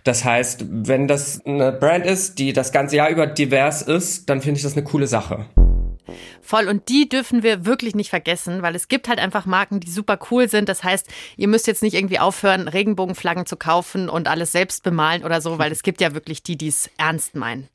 [0.03, 4.41] Das heißt, wenn das eine Brand ist, die das ganze Jahr über divers ist, dann
[4.43, 5.47] finde ich das eine coole Sache.
[6.43, 6.69] Voll.
[6.69, 10.19] Und die dürfen wir wirklich nicht vergessen, weil es gibt halt einfach Marken, die super
[10.31, 10.69] cool sind.
[10.69, 15.25] Das heißt, ihr müsst jetzt nicht irgendwie aufhören, Regenbogenflaggen zu kaufen und alles selbst bemalen
[15.25, 17.69] oder so, weil es gibt ja wirklich die, die es ernst meinen.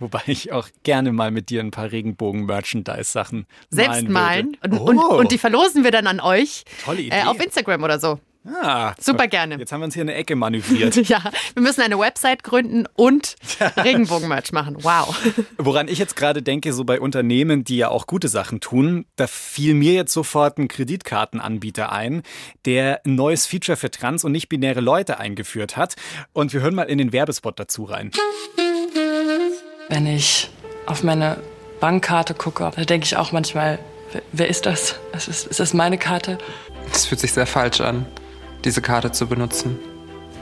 [0.00, 4.56] Wobei ich auch gerne mal mit dir ein paar Regenbogen-Merchandise-Sachen selbst malen.
[4.64, 4.82] Und, oh.
[4.82, 6.64] und, und, die verlosen wir dann an euch.
[6.84, 7.16] Tolle Idee.
[7.16, 8.18] Äh, auf Instagram oder so.
[8.62, 9.56] Ah, Super gerne.
[9.58, 10.96] Jetzt haben wir uns hier eine Ecke manövriert.
[11.08, 11.22] ja,
[11.54, 13.36] wir müssen eine Website gründen und
[13.76, 14.76] Regenbogen-Merch machen.
[14.82, 15.16] Wow.
[15.58, 19.26] Woran ich jetzt gerade denke, so bei Unternehmen, die ja auch gute Sachen tun, da
[19.26, 22.22] fiel mir jetzt sofort ein Kreditkartenanbieter ein,
[22.64, 25.96] der ein neues Feature für trans- und nicht-binäre Leute eingeführt hat.
[26.32, 28.10] Und wir hören mal in den Werbespot dazu rein.
[29.88, 30.50] Wenn ich
[30.86, 31.38] auf meine
[31.80, 33.78] Bankkarte gucke, da denke ich auch manchmal,
[34.32, 34.96] wer ist das?
[35.12, 36.38] Ist, ist das meine Karte?
[36.92, 38.06] Das fühlt sich sehr falsch an
[38.64, 39.78] diese Karte zu benutzen.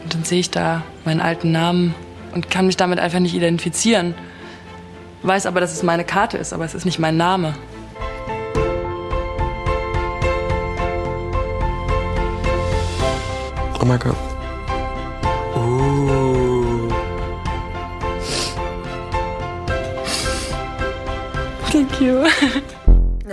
[0.03, 1.95] Und dann sehe ich da meinen alten Namen
[2.35, 4.15] und kann mich damit einfach nicht identifizieren.
[5.23, 7.55] Weiß aber, dass es meine Karte ist, aber es ist nicht mein Name.
[13.81, 14.17] Oh mein Gott.
[15.55, 16.89] Uh.
[21.71, 22.25] Thank you.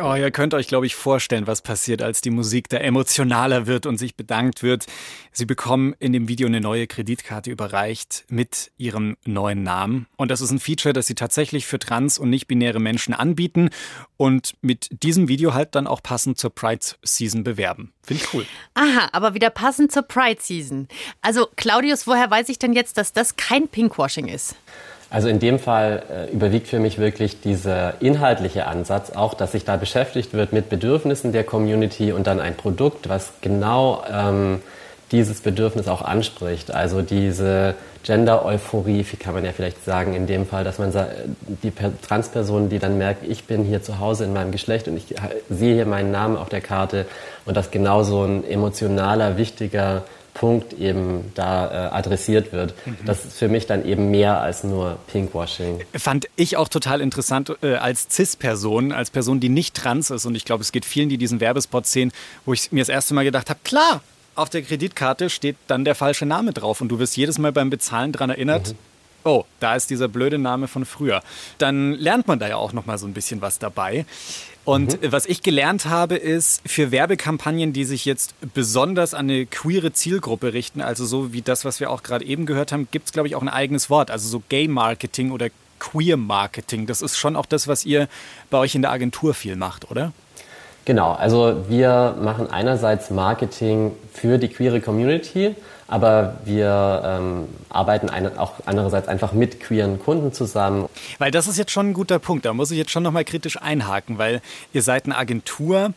[0.06, 3.86] Oh, ihr könnt euch, glaube ich, vorstellen, was passiert, als die Musik da emotionaler wird
[3.86, 4.86] und sich bedankt wird.
[5.32, 10.08] Sie bekommen in dem Video eine neue Kreditkarte überreicht mit ihrem neuen Namen.
[10.18, 13.70] Und das ist ein Feature, das sie tatsächlich für trans- und nicht-binäre Menschen anbieten
[14.18, 17.94] und mit diesem Video halt dann auch passend zur Pride-Season bewerben.
[18.04, 18.46] Finde ich cool.
[18.74, 20.90] Aha, aber wieder passend zur Pride-Season.
[21.22, 24.58] Also, Claudius, woher weiß ich denn jetzt, dass das kein Pinkwashing ist?
[25.14, 29.64] Also in dem Fall äh, überwiegt für mich wirklich dieser inhaltliche Ansatz, auch dass sich
[29.64, 34.64] da beschäftigt wird mit Bedürfnissen der Community und dann ein Produkt, was genau ähm,
[35.12, 36.74] dieses Bedürfnis auch anspricht.
[36.74, 40.92] Also diese Gender-Euphorie, wie kann man ja vielleicht sagen in dem Fall, dass man
[41.62, 45.14] die Transperson, die dann merkt, ich bin hier zu Hause in meinem Geschlecht und ich
[45.48, 47.06] sehe hier meinen Namen auf der Karte
[47.46, 52.74] und das genau so ein emotionaler, wichtiger Punkt eben da äh, adressiert wird.
[52.86, 52.98] Mhm.
[53.06, 55.82] Das ist für mich dann eben mehr als nur Pinkwashing.
[55.94, 60.26] Fand ich auch total interessant äh, als CIS-Person, als Person, die nicht trans ist.
[60.26, 62.12] Und ich glaube, es geht vielen, die diesen Werbespot sehen,
[62.46, 64.02] wo ich mir das erste Mal gedacht habe, klar,
[64.36, 66.82] auf der Kreditkarte steht dann der falsche Name drauf.
[66.82, 68.76] Und du wirst jedes Mal beim Bezahlen daran erinnert, mhm.
[69.24, 71.22] oh, da ist dieser blöde Name von früher.
[71.60, 74.06] Dann lernt man da ja auch noch mal so ein bisschen was dabei.
[74.66, 75.12] Und mhm.
[75.12, 80.54] was ich gelernt habe, ist für Werbekampagnen, die sich jetzt besonders an eine queere Zielgruppe
[80.54, 83.28] richten, also so wie das, was wir auch gerade eben gehört haben, gibt es, glaube
[83.28, 85.50] ich, auch ein eigenes Wort, also so Gay-Marketing oder
[85.80, 86.88] Queer-Marketing.
[86.88, 88.08] Das ist schon auch das, was ihr
[88.50, 90.14] bei euch in der Agentur viel macht, oder?
[90.86, 95.56] Genau, also wir machen einerseits Marketing für die queere Community,
[95.94, 100.90] aber wir ähm, arbeiten eine, auch andererseits einfach mit queeren Kunden zusammen.
[101.20, 103.62] Weil das ist jetzt schon ein guter Punkt, da muss ich jetzt schon nochmal kritisch
[103.62, 104.42] einhaken, weil
[104.74, 105.94] ihr seid eine Agentur,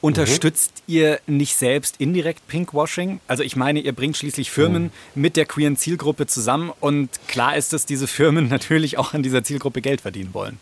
[0.00, 0.94] Unterstützt mhm.
[0.94, 3.18] ihr nicht selbst indirekt Pinkwashing?
[3.26, 4.90] Also ich meine, ihr bringt schließlich Firmen mhm.
[5.22, 9.42] mit der queeren Zielgruppe zusammen und klar ist, dass diese Firmen natürlich auch an dieser
[9.42, 10.60] Zielgruppe Geld verdienen wollen.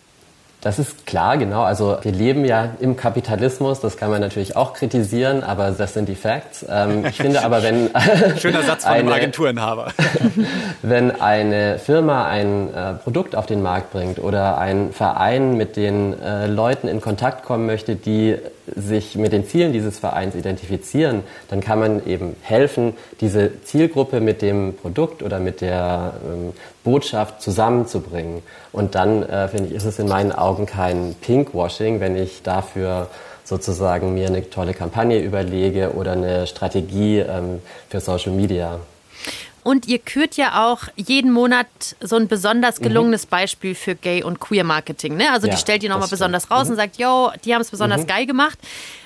[0.66, 1.62] Das ist klar, genau.
[1.62, 6.08] Also wir leben ja im Kapitalismus, das kann man natürlich auch kritisieren, aber das sind
[6.08, 6.66] die Facts.
[6.68, 7.88] Ähm, ich finde aber, wenn...
[8.40, 9.92] Schöner Satz von einem Agenturinhaber.
[10.82, 16.20] wenn eine Firma ein äh, Produkt auf den Markt bringt oder ein Verein mit den
[16.20, 18.34] äh, Leuten in Kontakt kommen möchte, die
[18.74, 24.42] sich mit den Zielen dieses Vereins identifizieren, dann kann man eben helfen, diese Zielgruppe mit
[24.42, 26.52] dem Produkt oder mit der ähm,
[26.82, 28.42] Botschaft zusammenzubringen.
[28.72, 33.08] Und dann, äh, finde ich, ist es in meinen Augen kein Pinkwashing, wenn ich dafür
[33.44, 38.80] sozusagen mir eine tolle Kampagne überlege oder eine Strategie ähm, für Social Media.
[39.66, 41.66] Und ihr kürt ja auch jeden Monat
[42.00, 42.84] so ein besonders mhm.
[42.84, 43.30] gelungenes mhm.
[43.30, 45.16] Beispiel für Gay- und Queer-Marketing.
[45.16, 45.24] Ne?
[45.32, 46.70] Also ja, die stellt ihr nochmal besonders raus mhm.
[46.70, 48.06] und sagt, yo, die haben es besonders mhm.
[48.06, 48.60] geil gemacht.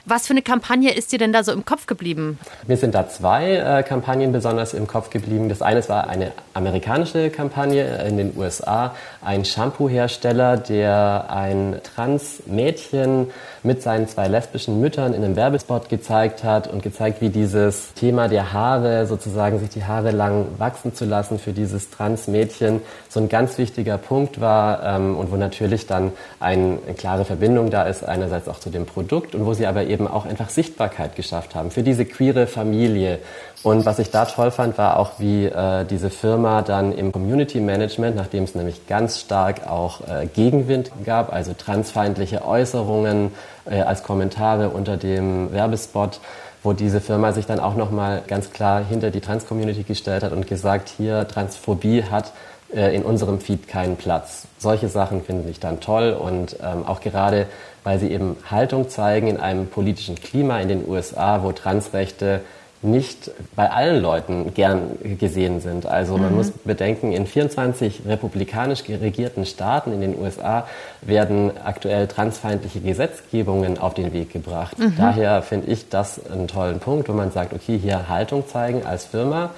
[0.05, 2.39] Was für eine Kampagne ist dir denn da so im Kopf geblieben?
[2.67, 5.49] Mir sind da zwei äh, Kampagnen besonders im Kopf geblieben.
[5.49, 8.95] Das eine war eine amerikanische Kampagne in den USA.
[9.23, 13.31] Ein Shampoo-Hersteller, der ein Trans-Mädchen
[13.63, 18.29] mit seinen zwei lesbischen Müttern in einem Werbespot gezeigt hat und gezeigt, wie dieses Thema
[18.29, 23.29] der Haare, sozusagen sich die Haare lang wachsen zu lassen für dieses Trans-Mädchen, so ein
[23.29, 28.05] ganz wichtiger Punkt war ähm, und wo natürlich dann ein, eine klare Verbindung da ist,
[28.05, 31.71] einerseits auch zu dem Produkt und wo sie aber eben auch einfach Sichtbarkeit geschafft haben
[31.71, 33.19] für diese queere Familie.
[33.63, 37.61] Und was ich da toll fand, war auch, wie äh, diese Firma dann im Community
[37.61, 43.33] Management, nachdem es nämlich ganz stark auch äh, Gegenwind gab, also transfeindliche Äußerungen
[43.67, 46.21] äh, als Kommentare unter dem Werbespot,
[46.63, 50.47] wo diese Firma sich dann auch nochmal ganz klar hinter die Trans-Community gestellt hat und
[50.47, 52.33] gesagt, hier Transphobie hat
[52.75, 54.47] äh, in unserem Feed keinen Platz.
[54.59, 57.47] Solche Sachen finde ich dann toll und ähm, auch gerade,
[57.83, 62.43] weil sie eben Haltung zeigen in einem politischen Klima in den USA, wo Transrechte
[62.83, 65.85] nicht bei allen Leuten gern gesehen sind.
[65.85, 66.37] Also man mhm.
[66.37, 70.67] muss bedenken, in 24 republikanisch regierten Staaten in den USA
[71.03, 74.79] werden aktuell transfeindliche Gesetzgebungen auf den Weg gebracht.
[74.79, 74.95] Mhm.
[74.97, 79.05] Daher finde ich das einen tollen Punkt, wo man sagt, okay, hier Haltung zeigen als
[79.05, 79.51] Firma.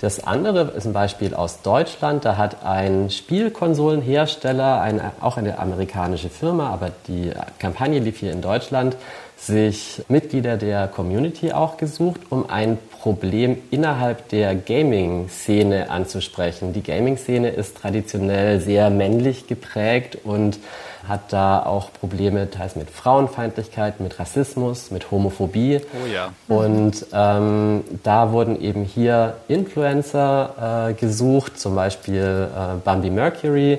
[0.00, 2.24] Das andere ist ein Beispiel aus Deutschland.
[2.24, 8.40] Da hat ein Spielkonsolenhersteller, eine, auch eine amerikanische Firma, aber die Kampagne lief hier in
[8.40, 8.96] Deutschland,
[9.36, 16.72] sich Mitglieder der Community auch gesucht, um ein Problem innerhalb der Gaming-Szene anzusprechen.
[16.72, 20.58] Die Gaming-Szene ist traditionell sehr männlich geprägt und
[21.06, 25.80] hat da auch Probleme teils mit Frauenfeindlichkeit, mit Rassismus, mit Homophobie.
[25.94, 26.32] Oh ja.
[26.48, 33.78] Und ähm, da wurden eben hier Influencer äh, gesucht, zum Beispiel äh, Bambi Mercury,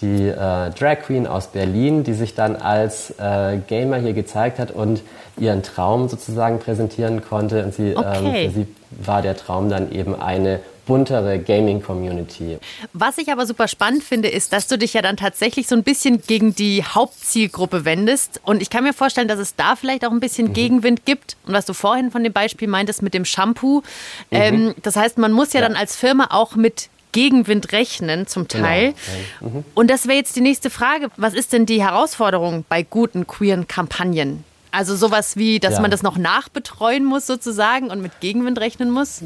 [0.00, 4.70] die äh, Drag Queen aus Berlin, die sich dann als äh, Gamer hier gezeigt hat
[4.70, 5.02] und
[5.38, 7.64] ihren Traum sozusagen präsentieren konnte.
[7.64, 8.44] Und sie, okay.
[8.44, 12.58] ähm, für sie war der Traum dann eben eine buntere Gaming-Community.
[12.94, 15.82] Was ich aber super spannend finde, ist, dass du dich ja dann tatsächlich so ein
[15.82, 18.40] bisschen gegen die Hauptzielgruppe wendest.
[18.42, 20.52] Und ich kann mir vorstellen, dass es da vielleicht auch ein bisschen mhm.
[20.54, 21.36] Gegenwind gibt.
[21.46, 23.82] Und was du vorhin von dem Beispiel meintest mit dem Shampoo.
[24.30, 24.38] Mhm.
[24.38, 28.48] Ähm, das heißt, man muss ja, ja dann als Firma auch mit Gegenwind rechnen, zum
[28.48, 28.64] genau.
[28.64, 28.94] Teil.
[29.40, 29.54] Genau.
[29.54, 29.64] Mhm.
[29.74, 31.08] Und das wäre jetzt die nächste Frage.
[31.16, 34.44] Was ist denn die Herausforderung bei guten queeren Kampagnen?
[34.70, 35.80] Also sowas wie, dass ja.
[35.80, 39.22] man das noch nachbetreuen muss sozusagen und mit Gegenwind rechnen muss?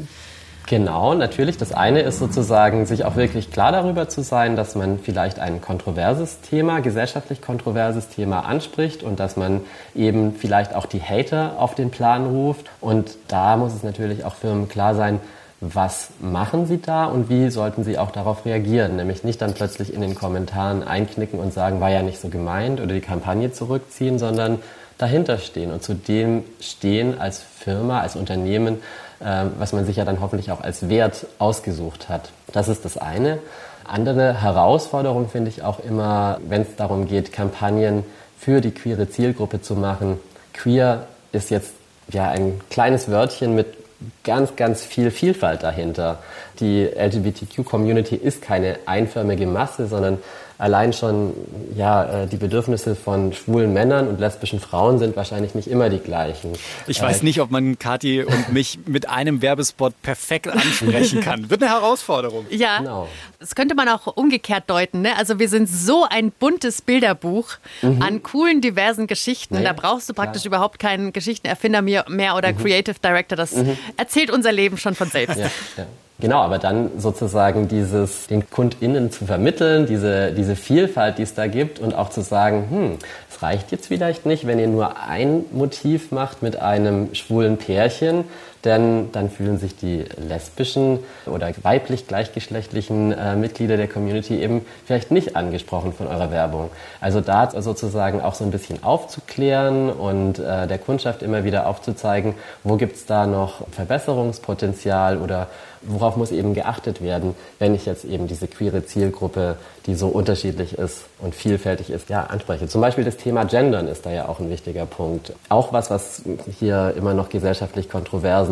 [0.67, 1.57] Genau, natürlich.
[1.57, 5.59] Das eine ist sozusagen, sich auch wirklich klar darüber zu sein, dass man vielleicht ein
[5.59, 9.61] kontroverses Thema, gesellschaftlich kontroverses Thema anspricht und dass man
[9.93, 12.67] eben vielleicht auch die Hater auf den Plan ruft.
[12.79, 15.19] Und da muss es natürlich auch Firmen klar sein,
[15.65, 18.97] was machen sie da und wie sollten sie auch darauf reagieren?
[18.97, 22.81] Nämlich nicht dann plötzlich in den Kommentaren einknicken und sagen, war ja nicht so gemeint
[22.81, 24.59] oder die Kampagne zurückziehen, sondern
[24.97, 28.79] dahinter stehen und zu dem stehen als Firma, als Unternehmen,
[29.21, 32.31] äh, was man sich ja dann hoffentlich auch als Wert ausgesucht hat.
[32.51, 33.39] Das ist das eine.
[33.85, 38.03] Andere Herausforderung finde ich auch immer, wenn es darum geht, Kampagnen
[38.37, 40.19] für die queere Zielgruppe zu machen.
[40.53, 41.71] Queer ist jetzt
[42.09, 43.82] ja ein kleines Wörtchen mit
[44.23, 46.19] ganz, ganz viel Vielfalt dahinter.
[46.59, 50.19] Die LGBTQ-Community ist keine einförmige Masse, sondern
[50.57, 51.33] allein schon
[51.75, 55.99] ja, äh, die Bedürfnisse von schwulen Männern und lesbischen Frauen sind wahrscheinlich nicht immer die
[55.99, 56.53] gleichen.
[56.87, 61.49] Ich weiß äh, nicht, ob man Kathi und mich mit einem Werbespot perfekt ansprechen kann.
[61.49, 62.45] Wird eine Herausforderung.
[62.49, 63.07] Ja, genau.
[63.39, 65.01] das könnte man auch umgekehrt deuten.
[65.01, 65.17] Ne?
[65.17, 68.01] Also wir sind so ein buntes Bilderbuch mhm.
[68.01, 69.55] an coolen, diversen Geschichten.
[69.55, 70.53] Nee, da brauchst du praktisch klar.
[70.53, 72.57] überhaupt keinen Geschichtenerfinder mehr, mehr oder mhm.
[72.57, 73.35] Creative Director.
[73.35, 73.77] Das mhm.
[73.97, 75.37] erzählt unser Leben schon von selbst.
[75.37, 75.85] Ja, ja.
[76.19, 81.47] Genau, aber dann sozusagen dieses, den KundInnen zu vermitteln, diese, diese Vielfalt, die es da
[81.47, 82.97] gibt und auch zu sagen, hm,
[83.29, 88.25] es reicht jetzt vielleicht nicht, wenn ihr nur ein Motiv macht mit einem schwulen Pärchen,
[88.65, 95.11] denn dann fühlen sich die lesbischen oder weiblich gleichgeschlechtlichen äh, Mitglieder der Community eben vielleicht
[95.11, 96.69] nicht angesprochen von eurer Werbung.
[97.01, 102.35] Also da sozusagen auch so ein bisschen aufzuklären und äh, der Kundschaft immer wieder aufzuzeigen,
[102.63, 105.47] wo gibt's da noch Verbesserungspotenzial oder
[105.85, 110.77] worauf muss eben geachtet werden, wenn ich jetzt eben diese queere Zielgruppe, die so unterschiedlich
[110.77, 112.67] ist und vielfältig ist, ja, anspreche.
[112.67, 115.33] Zum Beispiel das Thema Gendern ist da ja auch ein wichtiger Punkt.
[115.49, 116.21] Auch was, was
[116.59, 117.89] hier immer noch gesellschaftlich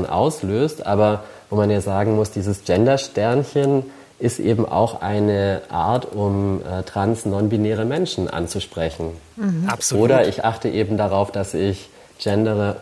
[0.01, 3.83] Kontroversen auslöst, aber wo man ja sagen muss, dieses Gender-Sternchen
[4.19, 9.11] ist eben auch eine Art, um äh, trans non-binäre Menschen anzusprechen.
[9.35, 9.67] Mhm.
[9.67, 10.05] Absolut.
[10.05, 11.89] Oder ich achte eben darauf, dass ich
[12.23, 12.77] gendere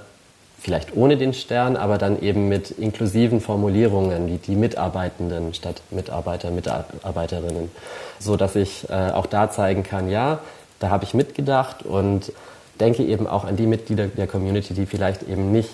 [0.60, 6.52] vielleicht ohne den Stern, aber dann eben mit inklusiven Formulierungen wie die Mitarbeitenden statt Mitarbeiter,
[6.52, 7.72] Mitarbeiterinnen,
[8.20, 10.40] so dass ich äh, auch da zeigen kann, ja,
[10.80, 12.34] da habe ich mitgedacht und
[12.82, 15.70] denke eben auch an die Mitglieder der Community, die vielleicht eben nicht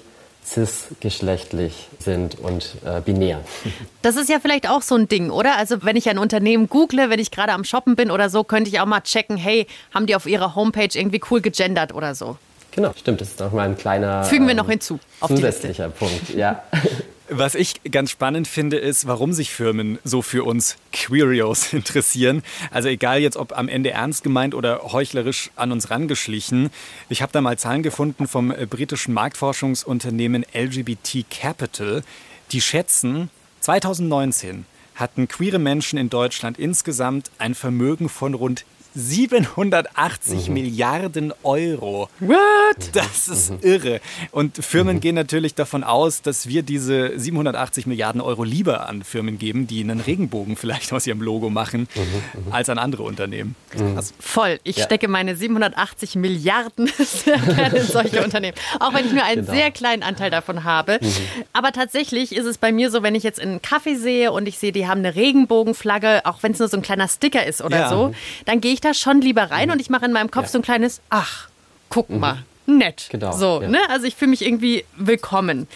[0.45, 3.41] cisgeschlechtlich sind und äh, binär.
[4.01, 5.57] Das ist ja vielleicht auch so ein Ding, oder?
[5.57, 8.69] Also wenn ich ein Unternehmen google, wenn ich gerade am Shoppen bin oder so, könnte
[8.69, 12.37] ich auch mal checken, hey, haben die auf ihrer Homepage irgendwie cool gegendert oder so?
[12.69, 13.21] Genau, stimmt.
[13.21, 14.23] Das ist noch mal ein kleiner.
[14.25, 14.99] Fügen wir noch ähm, hinzu.
[15.21, 16.61] Auf zusätzlicher Punkt, ja.
[17.29, 22.43] Was ich ganz spannend finde, ist, warum sich Firmen so für uns Queerios interessieren.
[22.69, 26.69] Also egal jetzt, ob am Ende ernst gemeint oder heuchlerisch an uns rangeschlichen.
[27.09, 32.03] Ich habe da mal Zahlen gefunden vom äh, britischen Marktforschungsunternehmen LGBT Capital.
[32.51, 40.53] Die schätzen, 2019 hatten queere Menschen in Deutschland insgesamt ein Vermögen von rund 780 mhm.
[40.53, 42.09] Milliarden Euro.
[42.19, 42.89] What?
[42.93, 43.59] Das ist mhm.
[43.61, 44.01] irre.
[44.31, 45.01] Und Firmen mhm.
[45.01, 49.81] gehen natürlich davon aus, dass wir diese 780 Milliarden Euro lieber an Firmen geben, die
[49.81, 52.01] einen Regenbogen vielleicht aus ihrem Logo machen, mhm.
[52.45, 52.53] mhm.
[52.53, 53.55] als an andere Unternehmen.
[53.69, 54.13] Krass.
[54.19, 54.59] Voll.
[54.63, 54.85] Ich ja.
[54.85, 58.57] stecke meine 780 Milliarden sehr gerne in solche Unternehmen.
[58.79, 59.53] Auch wenn ich nur einen genau.
[59.53, 60.99] sehr kleinen Anteil davon habe.
[61.01, 61.13] Mhm.
[61.51, 64.57] Aber tatsächlich ist es bei mir so, wenn ich jetzt einen Kaffee sehe und ich
[64.57, 67.79] sehe, die haben eine Regenbogenflagge, auch wenn es nur so ein kleiner Sticker ist oder
[67.79, 67.89] ja.
[67.89, 68.13] so,
[68.45, 69.73] dann gehe ich da schon lieber rein mhm.
[69.73, 70.49] und ich mache in meinem Kopf ja.
[70.49, 71.49] so ein kleines, ach,
[71.89, 72.19] guck mhm.
[72.19, 73.07] mal, nett.
[73.09, 73.31] Genau.
[73.31, 73.67] So, ja.
[73.67, 73.79] ne?
[73.89, 75.67] Also ich fühle mich irgendwie willkommen.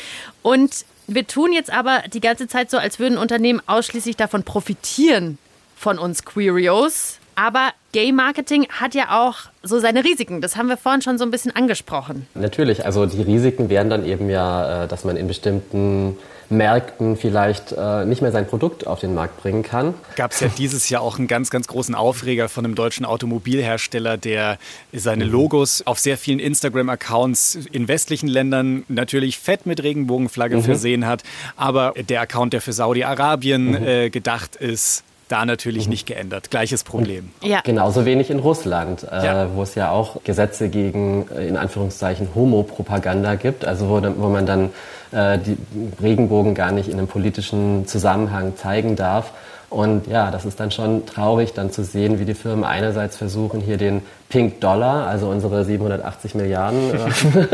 [0.42, 5.38] Und wir tun jetzt aber die ganze Zeit so, als würden Unternehmen ausschließlich davon profitieren,
[5.76, 7.18] von uns Queerios.
[7.36, 10.42] Aber Gay Marketing hat ja auch so seine Risiken.
[10.42, 12.28] Das haben wir vorhin schon so ein bisschen angesprochen.
[12.36, 16.18] Natürlich, also die Risiken wären dann eben ja, äh, dass man in bestimmten
[16.50, 19.94] Märkten vielleicht äh, nicht mehr sein Produkt auf den Markt bringen kann.
[20.16, 24.18] Gab es ja dieses Jahr auch einen ganz, ganz großen Aufreger von einem deutschen Automobilhersteller,
[24.18, 24.58] der
[24.92, 25.32] seine mhm.
[25.32, 30.64] Logos auf sehr vielen Instagram-Accounts in westlichen Ländern natürlich fett mit Regenbogenflagge mhm.
[30.64, 31.24] versehen hat.
[31.56, 33.88] Aber der Account, der für Saudi-Arabien mhm.
[33.88, 36.50] äh, gedacht ist, Da natürlich nicht geändert.
[36.50, 37.30] Gleiches Problem.
[37.44, 37.62] Ja.
[37.62, 39.56] Genauso wenig in Russland, äh, ja.
[39.56, 44.48] wo es ja auch Gesetze gegen, äh, in Anführungszeichen, Homopropaganda gibt, also wo, wo man
[44.48, 44.72] dann
[45.12, 45.56] äh, die
[46.02, 49.32] Regenbogen gar nicht in einem politischen Zusammenhang zeigen darf.
[49.70, 53.62] Und ja, das ist dann schon traurig, dann zu sehen, wie die Firmen einerseits versuchen,
[53.62, 57.48] hier den Pink Dollar, also unsere 780 Milliarden, äh,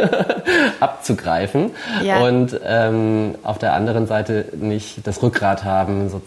[0.79, 1.71] abzugreifen.
[2.03, 2.25] Ja.
[2.25, 6.21] Und ähm, auf der anderen Seite nicht das Rückgrat haben, so,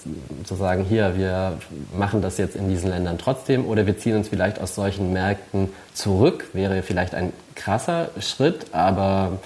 [0.44, 1.54] zu sagen, hier, wir
[1.96, 5.70] machen das jetzt in diesen Ländern trotzdem oder wir ziehen uns vielleicht aus solchen Märkten
[5.94, 6.48] zurück.
[6.52, 9.38] Wäre vielleicht ein krasser Schritt, aber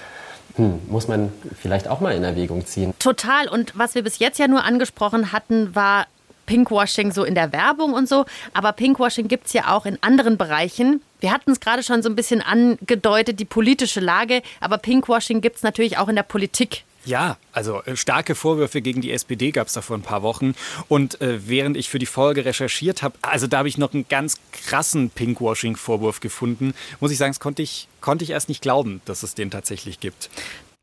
[0.55, 2.93] hm, muss man vielleicht auch mal in Erwägung ziehen.
[2.99, 3.47] Total.
[3.47, 6.05] Und was wir bis jetzt ja nur angesprochen hatten, war
[6.45, 8.25] Pinkwashing so in der Werbung und so.
[8.53, 11.01] Aber Pinkwashing gibt es ja auch in anderen Bereichen.
[11.19, 14.41] Wir hatten es gerade schon so ein bisschen angedeutet, die politische Lage.
[14.59, 16.83] Aber Pinkwashing gibt es natürlich auch in der Politik.
[17.05, 20.55] Ja, also äh, starke Vorwürfe gegen die SPD gab es da vor ein paar Wochen.
[20.87, 24.07] Und äh, während ich für die Folge recherchiert habe, also da habe ich noch einen
[24.07, 26.73] ganz krassen Pinkwashing-Vorwurf gefunden.
[26.99, 29.99] Muss ich sagen, das konnte ich, konnte ich erst nicht glauben, dass es den tatsächlich
[29.99, 30.29] gibt.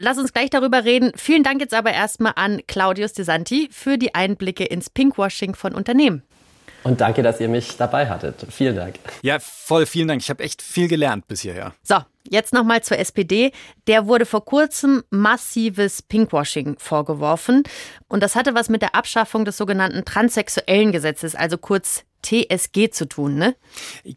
[0.03, 1.13] Lass uns gleich darüber reden.
[1.15, 5.75] Vielen Dank jetzt aber erstmal an Claudius De Santi für die Einblicke ins Pinkwashing von
[5.75, 6.23] Unternehmen.
[6.85, 8.47] Und danke, dass ihr mich dabei hattet.
[8.51, 8.95] Vielen Dank.
[9.21, 10.23] Ja, voll vielen Dank.
[10.23, 11.75] Ich habe echt viel gelernt bis hierher.
[11.83, 11.97] So,
[12.27, 13.53] jetzt nochmal zur SPD.
[13.89, 17.65] Der wurde vor kurzem massives Pinkwashing vorgeworfen.
[18.09, 23.09] Und das hatte was mit der Abschaffung des sogenannten transsexuellen Gesetzes, also kurz TSG zu
[23.09, 23.57] tun, ne?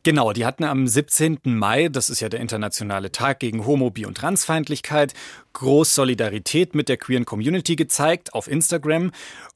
[0.04, 1.40] Genau, die hatten am 17.
[1.44, 5.14] Mai, das ist ja der internationale Tag gegen Homo, Bi und Transfeindlichkeit,
[5.54, 9.12] groß Solidarität mit der queeren Community gezeigt auf Instagram.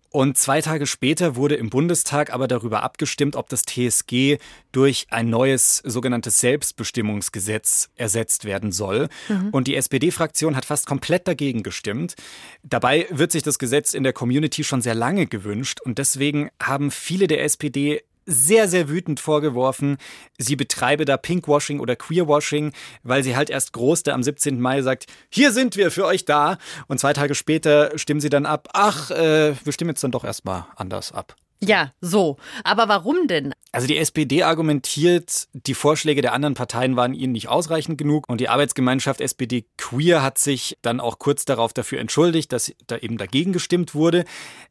[0.10, 4.38] Und zwei Tage später wurde im Bundestag aber darüber abgestimmt, ob das TSG
[4.72, 9.10] durch ein neues sogenanntes Selbstbestimmungsgesetz ersetzt werden soll.
[9.28, 9.50] Mhm.
[9.52, 12.16] Und die SPD-Fraktion hat fast komplett dagegen gestimmt.
[12.64, 15.82] Dabei wird sich das Gesetz in der Community schon sehr lange gewünscht.
[15.82, 19.98] Und deswegen haben viele der SPD sehr, sehr wütend vorgeworfen,
[20.38, 24.60] sie betreibe da Pinkwashing oder Queerwashing, weil sie halt erst groß da am 17.
[24.62, 26.58] Mai sagt, hier sind wir für euch da.
[26.88, 30.26] Und zwei Tage später stimmen sie dann ab, ach, äh, wir stimmen jetzt dann doch
[30.26, 31.36] erstmal anders ab.
[31.62, 32.38] Ja, so.
[32.64, 33.54] Aber warum denn?
[33.72, 38.40] Also die SPD argumentiert, die Vorschläge der anderen Parteien waren ihnen nicht ausreichend genug und
[38.40, 43.18] die Arbeitsgemeinschaft SPD Queer hat sich dann auch kurz darauf dafür entschuldigt, dass da eben
[43.18, 44.26] dagegen gestimmt wurde.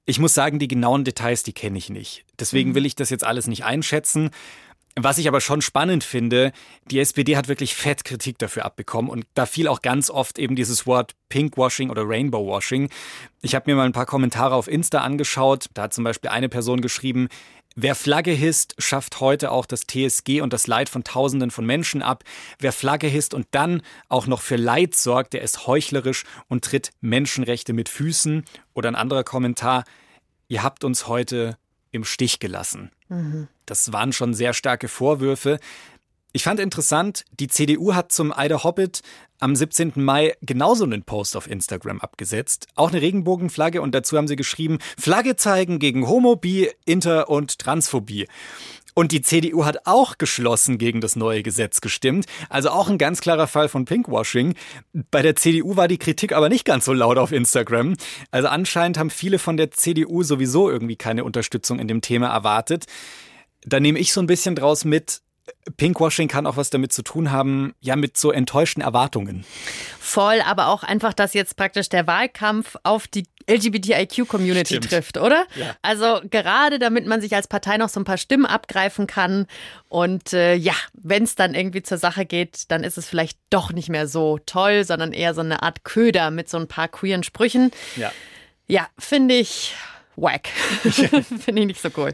[0.05, 2.25] Ich muss sagen, die genauen Details, die kenne ich nicht.
[2.39, 2.75] Deswegen mhm.
[2.77, 4.31] will ich das jetzt alles nicht einschätzen.
[4.99, 6.53] Was ich aber schon spannend finde,
[6.91, 10.57] die SPD hat wirklich fett Kritik dafür abbekommen und da fiel auch ganz oft eben
[10.57, 12.89] dieses Wort Pinkwashing oder Rainbowwashing.
[13.43, 15.67] Ich habe mir mal ein paar Kommentare auf Insta angeschaut.
[15.75, 17.29] Da hat zum Beispiel eine Person geschrieben,
[17.79, 22.01] Wer Flagge hisst, schafft heute auch das TSG und das Leid von Tausenden von Menschen
[22.01, 22.25] ab.
[22.59, 26.93] Wer Flagge hisst und dann auch noch für Leid sorgt, der ist heuchlerisch und tritt
[27.03, 28.47] Menschenrechte mit Füßen.
[28.73, 29.85] Oder ein anderer Kommentar,
[30.49, 31.59] ihr habt uns heute
[31.97, 32.91] im Stich gelassen.
[33.09, 33.49] Mhm.
[33.67, 35.59] Das waren schon sehr starke Vorwürfe.
[36.33, 39.01] Ich fand interessant, die CDU hat zum Eider Hobbit
[39.39, 39.93] am 17.
[39.97, 42.67] Mai genauso einen Post auf Instagram abgesetzt.
[42.75, 48.29] Auch eine Regenbogenflagge und dazu haben sie geschrieben, Flagge zeigen gegen Homophobie, Inter- und Transphobie.
[48.99, 52.25] Und die CDU hat auch geschlossen gegen das neue Gesetz gestimmt.
[52.49, 54.55] Also auch ein ganz klarer Fall von Pinkwashing.
[55.11, 57.97] Bei der CDU war die Kritik aber nicht ganz so laut auf Instagram.
[58.31, 62.87] Also anscheinend haben viele von der CDU sowieso irgendwie keine Unterstützung in dem Thema erwartet.
[63.67, 65.21] Da nehme ich so ein bisschen draus mit,
[65.77, 69.45] Pinkwashing kann auch was damit zu tun haben, ja, mit so enttäuschten Erwartungen.
[70.01, 75.47] Voll, aber auch einfach, dass jetzt praktisch der Wahlkampf auf die LGBTIQ-Community trifft, oder?
[75.55, 75.77] Ja.
[75.83, 79.47] Also gerade damit man sich als Partei noch so ein paar Stimmen abgreifen kann.
[79.89, 83.73] Und äh, ja, wenn es dann irgendwie zur Sache geht, dann ist es vielleicht doch
[83.73, 87.23] nicht mehr so toll, sondern eher so eine Art Köder mit so ein paar queeren
[87.23, 87.71] Sprüchen.
[87.97, 88.13] Ja.
[88.69, 89.75] Ja, finde ich
[90.17, 90.49] wack.
[90.83, 92.13] Finde ich nicht so cool.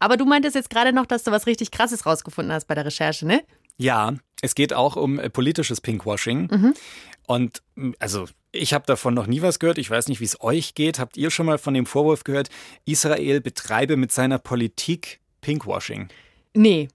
[0.00, 2.84] Aber du meintest jetzt gerade noch, dass du was richtig Krasses rausgefunden hast bei der
[2.84, 3.42] Recherche, ne?
[3.76, 6.48] Ja, es geht auch um äh, politisches Pinkwashing.
[6.50, 6.74] Mhm.
[7.26, 7.62] Und
[7.98, 9.78] also ich habe davon noch nie was gehört.
[9.78, 10.98] Ich weiß nicht, wie es euch geht.
[10.98, 12.50] Habt ihr schon mal von dem Vorwurf gehört,
[12.84, 16.08] Israel betreibe mit seiner Politik Pinkwashing?
[16.54, 16.88] Nee,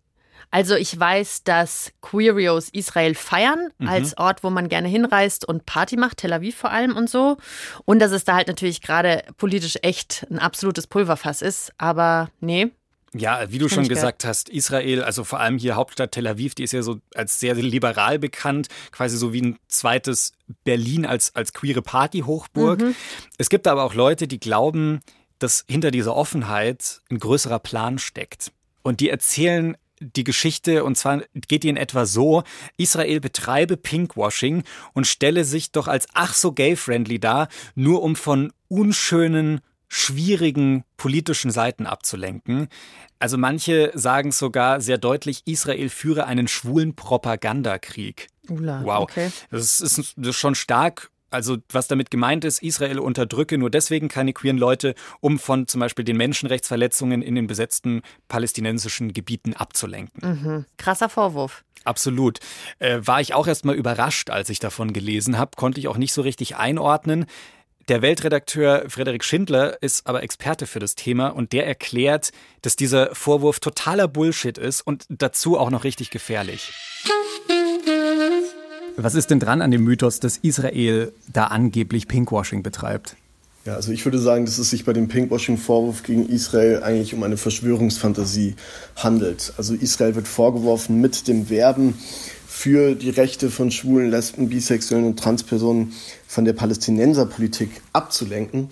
[0.51, 3.87] also ich weiß, dass Queerios Israel feiern mhm.
[3.87, 7.37] als Ort, wo man gerne hinreist und Party macht, Tel Aviv vor allem und so.
[7.85, 11.71] Und dass es da halt natürlich gerade politisch echt ein absolutes Pulverfass ist.
[11.77, 12.71] Aber nee,
[13.13, 16.63] ja, wie du schon gesagt hast, Israel, also vor allem hier Hauptstadt Tel Aviv, die
[16.63, 20.33] ist ja so als sehr liberal bekannt, quasi so wie ein zweites
[20.63, 22.81] Berlin als, als queere Party-Hochburg.
[22.81, 22.95] Mhm.
[23.37, 24.99] Es gibt aber auch Leute, die glauben,
[25.39, 28.51] dass hinter dieser Offenheit ein größerer Plan steckt.
[28.83, 32.43] Und die erzählen die Geschichte, und zwar geht die in etwa so,
[32.77, 38.53] Israel betreibe Pinkwashing und stelle sich doch als ach so gay-friendly dar, nur um von
[38.67, 42.69] unschönen schwierigen politischen Seiten abzulenken.
[43.19, 48.29] Also manche sagen sogar sehr deutlich, Israel führe einen schwulen Propagandakrieg.
[48.49, 49.31] Ula, wow, okay.
[49.51, 54.07] das ist, das ist schon stark also was damit gemeint ist, Israel unterdrücke nur deswegen
[54.07, 60.27] keine queeren Leute, um von zum Beispiel den Menschenrechtsverletzungen in den besetzten palästinensischen Gebieten abzulenken.
[60.27, 60.65] Mhm.
[60.77, 61.63] Krasser Vorwurf.
[61.85, 62.39] Absolut.
[62.79, 66.13] Äh, war ich auch erstmal überrascht, als ich davon gelesen habe, konnte ich auch nicht
[66.13, 67.25] so richtig einordnen.
[67.89, 72.29] Der Weltredakteur Frederik Schindler ist aber Experte für das Thema und der erklärt,
[72.61, 76.71] dass dieser Vorwurf totaler Bullshit ist und dazu auch noch richtig gefährlich.
[78.95, 83.15] Was ist denn dran an dem Mythos, dass Israel da angeblich Pinkwashing betreibt?
[83.65, 87.23] Ja, also ich würde sagen, dass es sich bei dem Pinkwashing-Vorwurf gegen Israel eigentlich um
[87.23, 88.55] eine Verschwörungsfantasie
[88.97, 89.53] handelt.
[89.57, 91.95] Also Israel wird vorgeworfen, mit dem Werben
[92.59, 95.93] für die Rechte von Schwulen, Lesben, Bisexuellen und Transpersonen
[96.27, 98.67] von der Palästinenserpolitik abzulenken.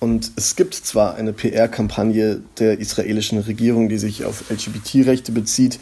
[0.00, 5.78] Und es gibt zwar eine PR-Kampagne der israelischen Regierung, die sich auf LGBT-Rechte bezieht,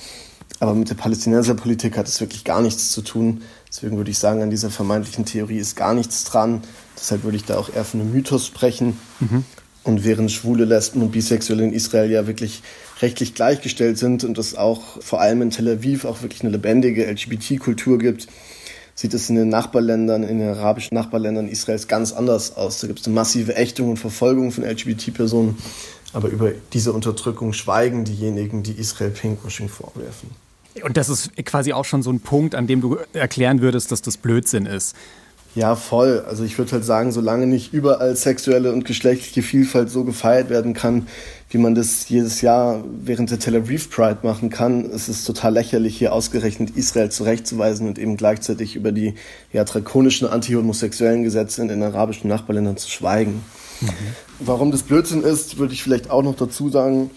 [0.60, 3.40] aber mit der Palästinenserpolitik hat es wirklich gar nichts zu tun.
[3.66, 6.60] Deswegen würde ich sagen, an dieser vermeintlichen Theorie ist gar nichts dran.
[6.98, 8.98] Deshalb würde ich da auch eher von einem Mythos sprechen.
[9.20, 9.46] Mhm.
[9.84, 12.62] Und während schwule Lesben und Bisexuelle in Israel ja wirklich
[13.02, 17.04] rechtlich gleichgestellt sind und es auch vor allem in Tel Aviv auch wirklich eine lebendige
[17.04, 18.28] LGBT-Kultur gibt,
[18.94, 22.80] sieht es in den Nachbarländern, in den arabischen Nachbarländern Israels ganz anders aus.
[22.80, 25.58] Da gibt es eine massive Ächtung und Verfolgung von LGBT-Personen.
[26.12, 30.30] Aber über diese Unterdrückung schweigen diejenigen, die Israel Pinkwashing vorwerfen.
[30.82, 34.02] Und das ist quasi auch schon so ein Punkt, an dem du erklären würdest, dass
[34.02, 34.94] das Blödsinn ist.
[35.54, 36.24] Ja, voll.
[36.26, 40.72] Also ich würde halt sagen, solange nicht überall sexuelle und geschlechtliche Vielfalt so gefeiert werden
[40.72, 41.06] kann,
[41.50, 45.52] wie man das jedes Jahr während der Tel Aviv Pride machen kann, ist es total
[45.52, 49.14] lächerlich, hier ausgerechnet Israel zurechtzuweisen und eben gleichzeitig über die
[49.52, 53.44] ja, drakonischen antihomosexuellen Gesetze in den arabischen Nachbarländern zu schweigen.
[53.82, 53.88] Mhm.
[54.38, 57.10] Warum das Blödsinn ist, würde ich vielleicht auch noch dazu sagen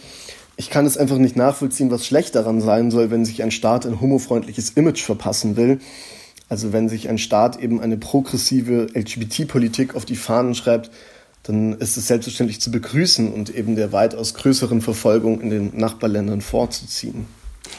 [0.57, 3.85] ich kann es einfach nicht nachvollziehen, was schlecht daran sein soll, wenn sich ein Staat
[3.85, 5.79] ein homofreundliches Image verpassen will.
[6.47, 10.91] Also wenn sich ein Staat eben eine progressive LGBT-Politik auf die Fahnen schreibt,
[11.43, 16.41] dann ist es selbstverständlich zu begrüßen und eben der weitaus größeren Verfolgung in den Nachbarländern
[16.41, 17.27] vorzuziehen.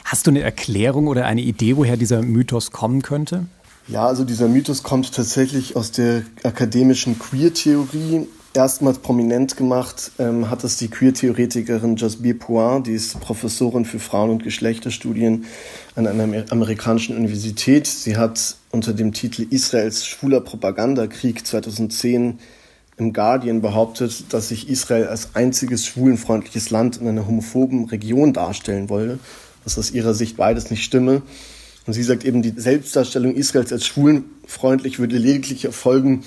[0.04, 3.46] Hast du eine Erklärung oder eine Idee, woher dieser Mythos kommen könnte?
[3.88, 8.26] Ja, also dieser Mythos kommt tatsächlich aus der akademischen Queer-Theorie
[8.56, 14.30] erstmals prominent gemacht ähm, hat es die Queer-Theoretikerin Jasbir Puar, die ist Professorin für Frauen-
[14.30, 15.44] und Geschlechterstudien
[15.94, 17.86] an einer amerikanischen Universität.
[17.86, 22.38] Sie hat unter dem Titel Israels schwuler Propagandakrieg 2010
[22.96, 28.88] im Guardian behauptet, dass sich Israel als einziges schwulenfreundliches Land in einer homophoben Region darstellen
[28.88, 29.18] wolle,
[29.64, 31.20] was aus ihrer Sicht beides nicht stimme.
[31.86, 36.24] Und sie sagt eben, die Selbstdarstellung Israels als schwulenfreundlich würde lediglich erfolgen,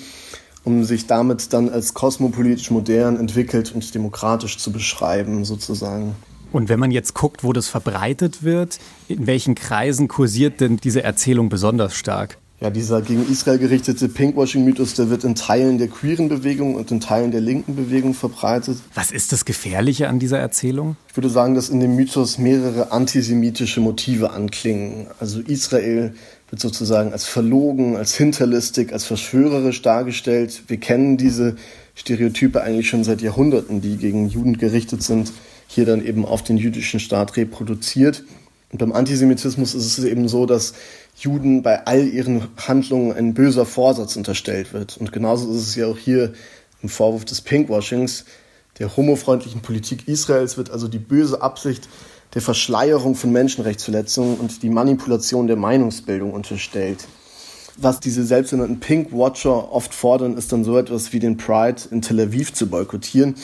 [0.64, 6.16] um sich damit dann als kosmopolitisch modern, entwickelt und demokratisch zu beschreiben, sozusagen.
[6.51, 11.03] Und wenn man jetzt guckt, wo das verbreitet wird, in welchen Kreisen kursiert denn diese
[11.03, 12.38] Erzählung besonders stark?
[12.62, 16.99] Ja, dieser gegen Israel gerichtete Pinkwashing-Mythos, der wird in Teilen der queeren Bewegung und in
[16.99, 18.80] Teilen der linken Bewegung verbreitet.
[18.95, 20.97] Was ist das Gefährliche an dieser Erzählung?
[21.07, 25.07] Ich würde sagen, dass in dem Mythos mehrere antisemitische Motive anklingen.
[25.22, 26.14] Also Israel
[26.50, 30.64] wird sozusagen als verlogen, als hinterlistig, als verschwörerisch dargestellt.
[30.68, 31.56] Wir kennen diese
[31.95, 35.32] Stereotype eigentlich schon seit Jahrhunderten, die gegen Juden gerichtet sind,
[35.68, 38.24] hier dann eben auf den jüdischen Staat reproduziert.
[38.72, 40.74] Und beim Antisemitismus ist es eben so, dass
[41.16, 44.97] Juden bei all ihren Handlungen ein böser Vorsatz unterstellt wird.
[44.97, 46.34] Und genauso ist es ja auch hier
[46.82, 48.26] im Vorwurf des Pinkwashings,
[48.80, 51.89] der homofreundlichen Politik Israels wird also die böse Absicht
[52.34, 57.08] der Verschleierung von Menschenrechtsverletzungen und die Manipulation der Meinungsbildung unterstellt.
[57.82, 62.02] Was diese selbsternannten Pink Watcher oft fordern, ist dann so etwas wie den Pride in
[62.02, 63.36] Tel Aviv zu boykottieren.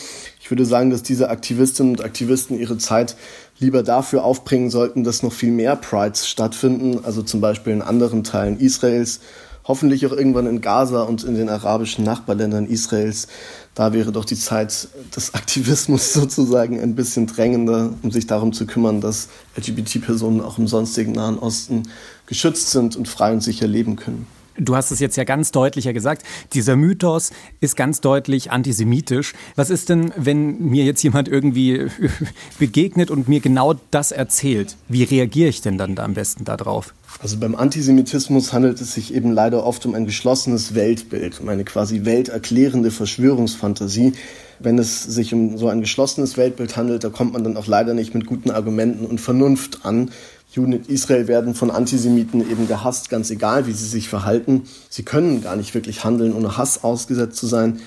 [0.41, 3.15] Ich würde sagen, dass diese Aktivistinnen und Aktivisten ihre Zeit
[3.59, 8.25] lieber dafür aufbringen sollten, dass noch viel mehr Prides stattfinden, also zum Beispiel in anderen
[8.25, 9.21] Teilen Israels,
[9.67, 13.27] hoffentlich auch irgendwann in Gaza und in den arabischen Nachbarländern Israels.
[13.73, 18.65] Da wäre doch die Zeit des Aktivismus sozusagen ein bisschen drängender, um sich darum zu
[18.65, 21.83] kümmern, dass LGBT-Personen auch im sonstigen Nahen Osten
[22.27, 24.27] geschützt sind und frei und sicher leben können.
[24.57, 26.23] Du hast es jetzt ja ganz deutlicher gesagt.
[26.53, 29.33] Dieser Mythos ist ganz deutlich antisemitisch.
[29.55, 31.87] Was ist denn, wenn mir jetzt jemand irgendwie
[32.59, 34.77] begegnet und mir genau das erzählt?
[34.87, 36.93] Wie reagiere ich denn dann da am besten darauf?
[37.21, 41.63] Also beim Antisemitismus handelt es sich eben leider oft um ein geschlossenes Weltbild, um eine
[41.63, 44.13] quasi welterklärende Verschwörungsfantasie.
[44.59, 47.93] Wenn es sich um so ein geschlossenes Weltbild handelt, da kommt man dann auch leider
[47.93, 50.11] nicht mit guten Argumenten und Vernunft an,
[50.55, 54.63] Juden in Israel werden von Antisemiten eben gehasst, ganz egal, wie sie sich verhalten.
[54.89, 57.81] Sie können gar nicht wirklich handeln, ohne Hass ausgesetzt zu sein.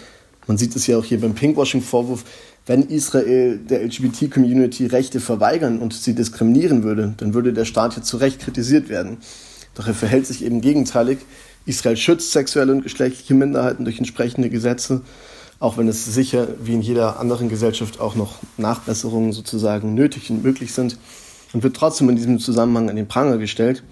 [0.47, 2.25] Man sieht es ja auch hier beim Pinkwashing-Vorwurf,
[2.67, 8.03] wenn Israel der LGBT-Community Rechte verweigern und sie diskriminieren würde, dann würde der Staat ja
[8.03, 9.17] zu Recht kritisiert werden.
[9.75, 11.19] Doch er verhält sich eben gegenteilig.
[11.65, 15.01] Israel schützt sexuelle und geschlechtliche Minderheiten durch entsprechende Gesetze,
[15.59, 20.43] auch wenn es sicher wie in jeder anderen Gesellschaft auch noch Nachbesserungen sozusagen nötig und
[20.43, 20.99] möglich sind
[21.53, 23.83] und wird trotzdem in diesem Zusammenhang an den Pranger gestellt.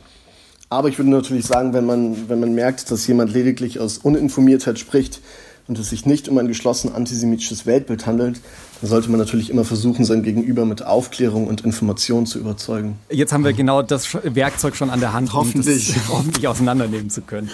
[0.68, 4.78] Aber ich würde natürlich sagen, wenn man, wenn man merkt, dass jemand lediglich aus Uninformiertheit
[4.78, 5.20] spricht,
[5.68, 8.40] und es sich nicht um ein geschlossen antisemitisches Weltbild handelt,
[8.80, 12.98] dann sollte man natürlich immer versuchen, sein Gegenüber mit Aufklärung und Information zu überzeugen.
[13.10, 15.88] Jetzt haben wir genau das Werkzeug schon an der Hand, hoffentlich.
[15.88, 17.50] um das hoffentlich auseinandernehmen zu können.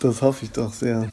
[0.00, 1.08] Das hoffe ich doch sehr.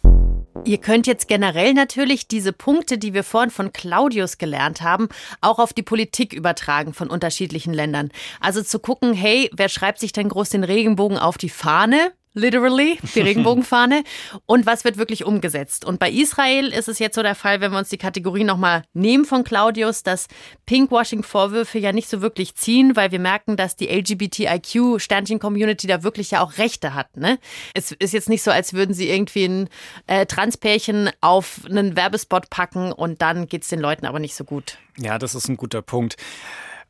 [0.65, 5.09] Ihr könnt jetzt generell natürlich diese Punkte, die wir vorhin von Claudius gelernt haben,
[5.41, 8.09] auch auf die Politik übertragen von unterschiedlichen Ländern.
[8.39, 12.13] Also zu gucken, hey, wer schreibt sich denn groß den Regenbogen auf die Fahne?
[12.33, 14.03] Literally, die Regenbogenfahne.
[14.45, 15.85] und was wird wirklich umgesetzt?
[15.85, 18.83] Und bei Israel ist es jetzt so der Fall, wenn wir uns die Kategorie nochmal
[18.93, 20.27] nehmen von Claudius, dass
[20.65, 26.41] Pinkwashing-Vorwürfe ja nicht so wirklich ziehen, weil wir merken, dass die LGBTIQ-Sternchen-Community da wirklich ja
[26.41, 27.17] auch Rechte hat.
[27.17, 27.39] Ne?
[27.73, 29.69] Es ist jetzt nicht so, als würden sie irgendwie ein
[30.07, 34.43] äh, Transpärchen auf einen Werbespot packen und dann geht es den Leuten aber nicht so
[34.43, 34.77] gut.
[34.97, 36.15] Ja, das ist ein guter Punkt.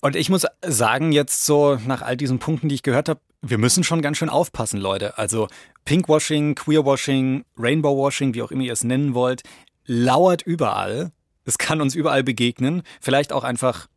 [0.03, 3.57] Und ich muss sagen, jetzt so nach all diesen Punkten, die ich gehört habe, wir
[3.57, 5.17] müssen schon ganz schön aufpassen, Leute.
[5.17, 5.47] Also
[5.85, 9.43] Pinkwashing, Queerwashing, Rainbowwashing, wie auch immer ihr es nennen wollt,
[9.85, 11.13] lauert überall.
[11.45, 12.83] Es kann uns überall begegnen.
[12.99, 13.87] Vielleicht auch einfach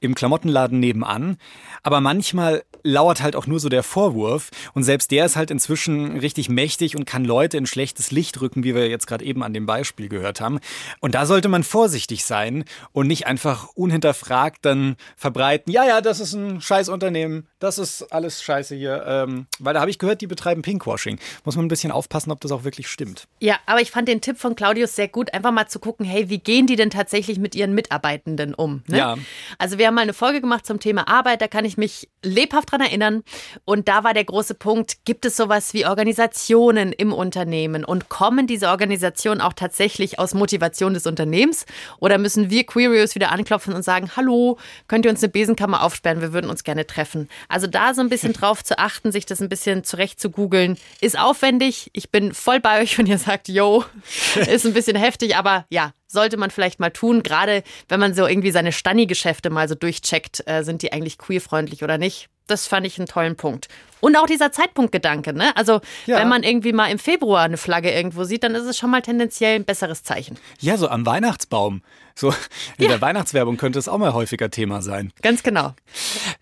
[0.00, 1.36] im Klamottenladen nebenan.
[1.82, 4.50] Aber manchmal lauert halt auch nur so der Vorwurf.
[4.74, 8.64] Und selbst der ist halt inzwischen richtig mächtig und kann Leute in schlechtes Licht rücken,
[8.64, 10.58] wie wir jetzt gerade eben an dem Beispiel gehört haben.
[11.00, 16.20] Und da sollte man vorsichtig sein und nicht einfach unhinterfragt dann verbreiten, ja, ja, das
[16.20, 19.04] ist ein scheiß Unternehmen, das ist alles scheiße hier.
[19.06, 21.18] Ähm, weil da habe ich gehört, die betreiben Pinkwashing.
[21.44, 23.26] Muss man ein bisschen aufpassen, ob das auch wirklich stimmt.
[23.40, 26.28] Ja, aber ich fand den Tipp von Claudius sehr gut, einfach mal zu gucken, hey,
[26.28, 28.82] wie gehen die denn tatsächlich mit ihren Mitarbeitenden um?
[28.86, 28.98] Ne?
[28.98, 29.16] Ja.
[29.58, 32.72] Also wir haben mal eine Folge gemacht zum Thema Arbeit, da kann ich mich lebhaft
[32.72, 33.24] dran erinnern.
[33.64, 38.46] Und da war der große Punkt, gibt es sowas wie Organisationen im Unternehmen und kommen
[38.46, 41.66] diese Organisationen auch tatsächlich aus Motivation des Unternehmens
[41.98, 46.20] oder müssen wir Queerios wieder anklopfen und sagen, hallo, könnt ihr uns eine Besenkammer aufsperren,
[46.20, 47.28] wir würden uns gerne treffen.
[47.48, 50.76] Also da so ein bisschen drauf zu achten, sich das ein bisschen zurecht zu googeln,
[51.00, 51.90] ist aufwendig.
[51.94, 53.84] Ich bin voll bei euch, wenn ihr sagt, yo,
[54.48, 58.26] ist ein bisschen heftig, aber ja, sollte man vielleicht mal tun, gerade wenn man so
[58.26, 62.28] irgendwie seine Stanni-Geschäfte mal so durchcheckt, äh, sind die eigentlich queerfreundlich oder nicht.
[62.48, 63.68] Das fand ich einen tollen Punkt.
[64.00, 65.56] Und auch dieser Zeitpunktgedanke, ne?
[65.56, 66.18] Also, ja.
[66.18, 69.02] wenn man irgendwie mal im Februar eine Flagge irgendwo sieht, dann ist es schon mal
[69.02, 70.38] tendenziell ein besseres Zeichen.
[70.60, 71.82] Ja, so am Weihnachtsbaum.
[72.14, 72.28] So
[72.78, 72.88] in ja.
[72.88, 75.12] der Weihnachtswerbung könnte es auch mal häufiger Thema sein.
[75.22, 75.74] Ganz genau.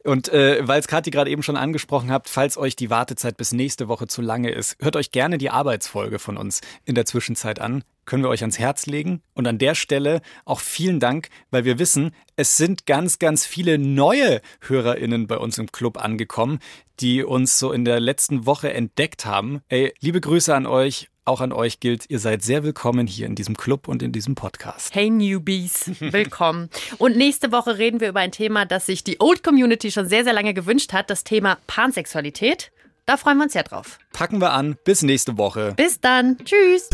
[0.04, 3.52] Und äh, weil es Kathi gerade eben schon angesprochen habt, falls euch die Wartezeit bis
[3.52, 7.60] nächste Woche zu lange ist, hört euch gerne die Arbeitsfolge von uns in der Zwischenzeit
[7.60, 9.20] an können wir euch ans Herz legen.
[9.34, 13.78] Und an der Stelle auch vielen Dank, weil wir wissen, es sind ganz, ganz viele
[13.78, 16.60] neue HörerInnen bei uns im Club angekommen,
[17.00, 19.60] die uns so in der letzten Woche entdeckt haben.
[19.68, 21.08] Ey, liebe Grüße an euch.
[21.28, 24.36] Auch an euch gilt, ihr seid sehr willkommen hier in diesem Club und in diesem
[24.36, 24.94] Podcast.
[24.94, 26.70] Hey Newbies, willkommen.
[26.98, 30.22] und nächste Woche reden wir über ein Thema, das sich die Old Community schon sehr,
[30.22, 32.70] sehr lange gewünscht hat, das Thema Pansexualität.
[33.06, 33.98] Da freuen wir uns sehr drauf.
[34.12, 34.76] Packen wir an.
[34.84, 35.74] Bis nächste Woche.
[35.76, 36.38] Bis dann.
[36.44, 36.88] Tschüss.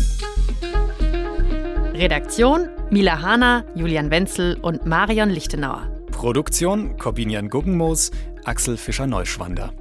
[2.03, 5.89] Redaktion Mila Hahner, Julian Wenzel und Marion Lichtenauer.
[6.11, 8.11] Produktion Corbinian Guggenmoos,
[8.43, 9.71] Axel Fischer-Neuschwander.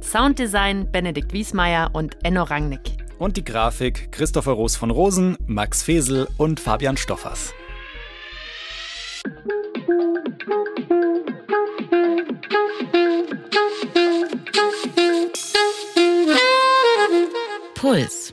[0.00, 2.96] Sounddesign Benedikt Wiesmeier und Enno Rangnick.
[3.18, 7.52] Und die Grafik Christopher Roos von Rosen, Max Fesel und Fabian Stoffers.
[17.74, 18.32] Puls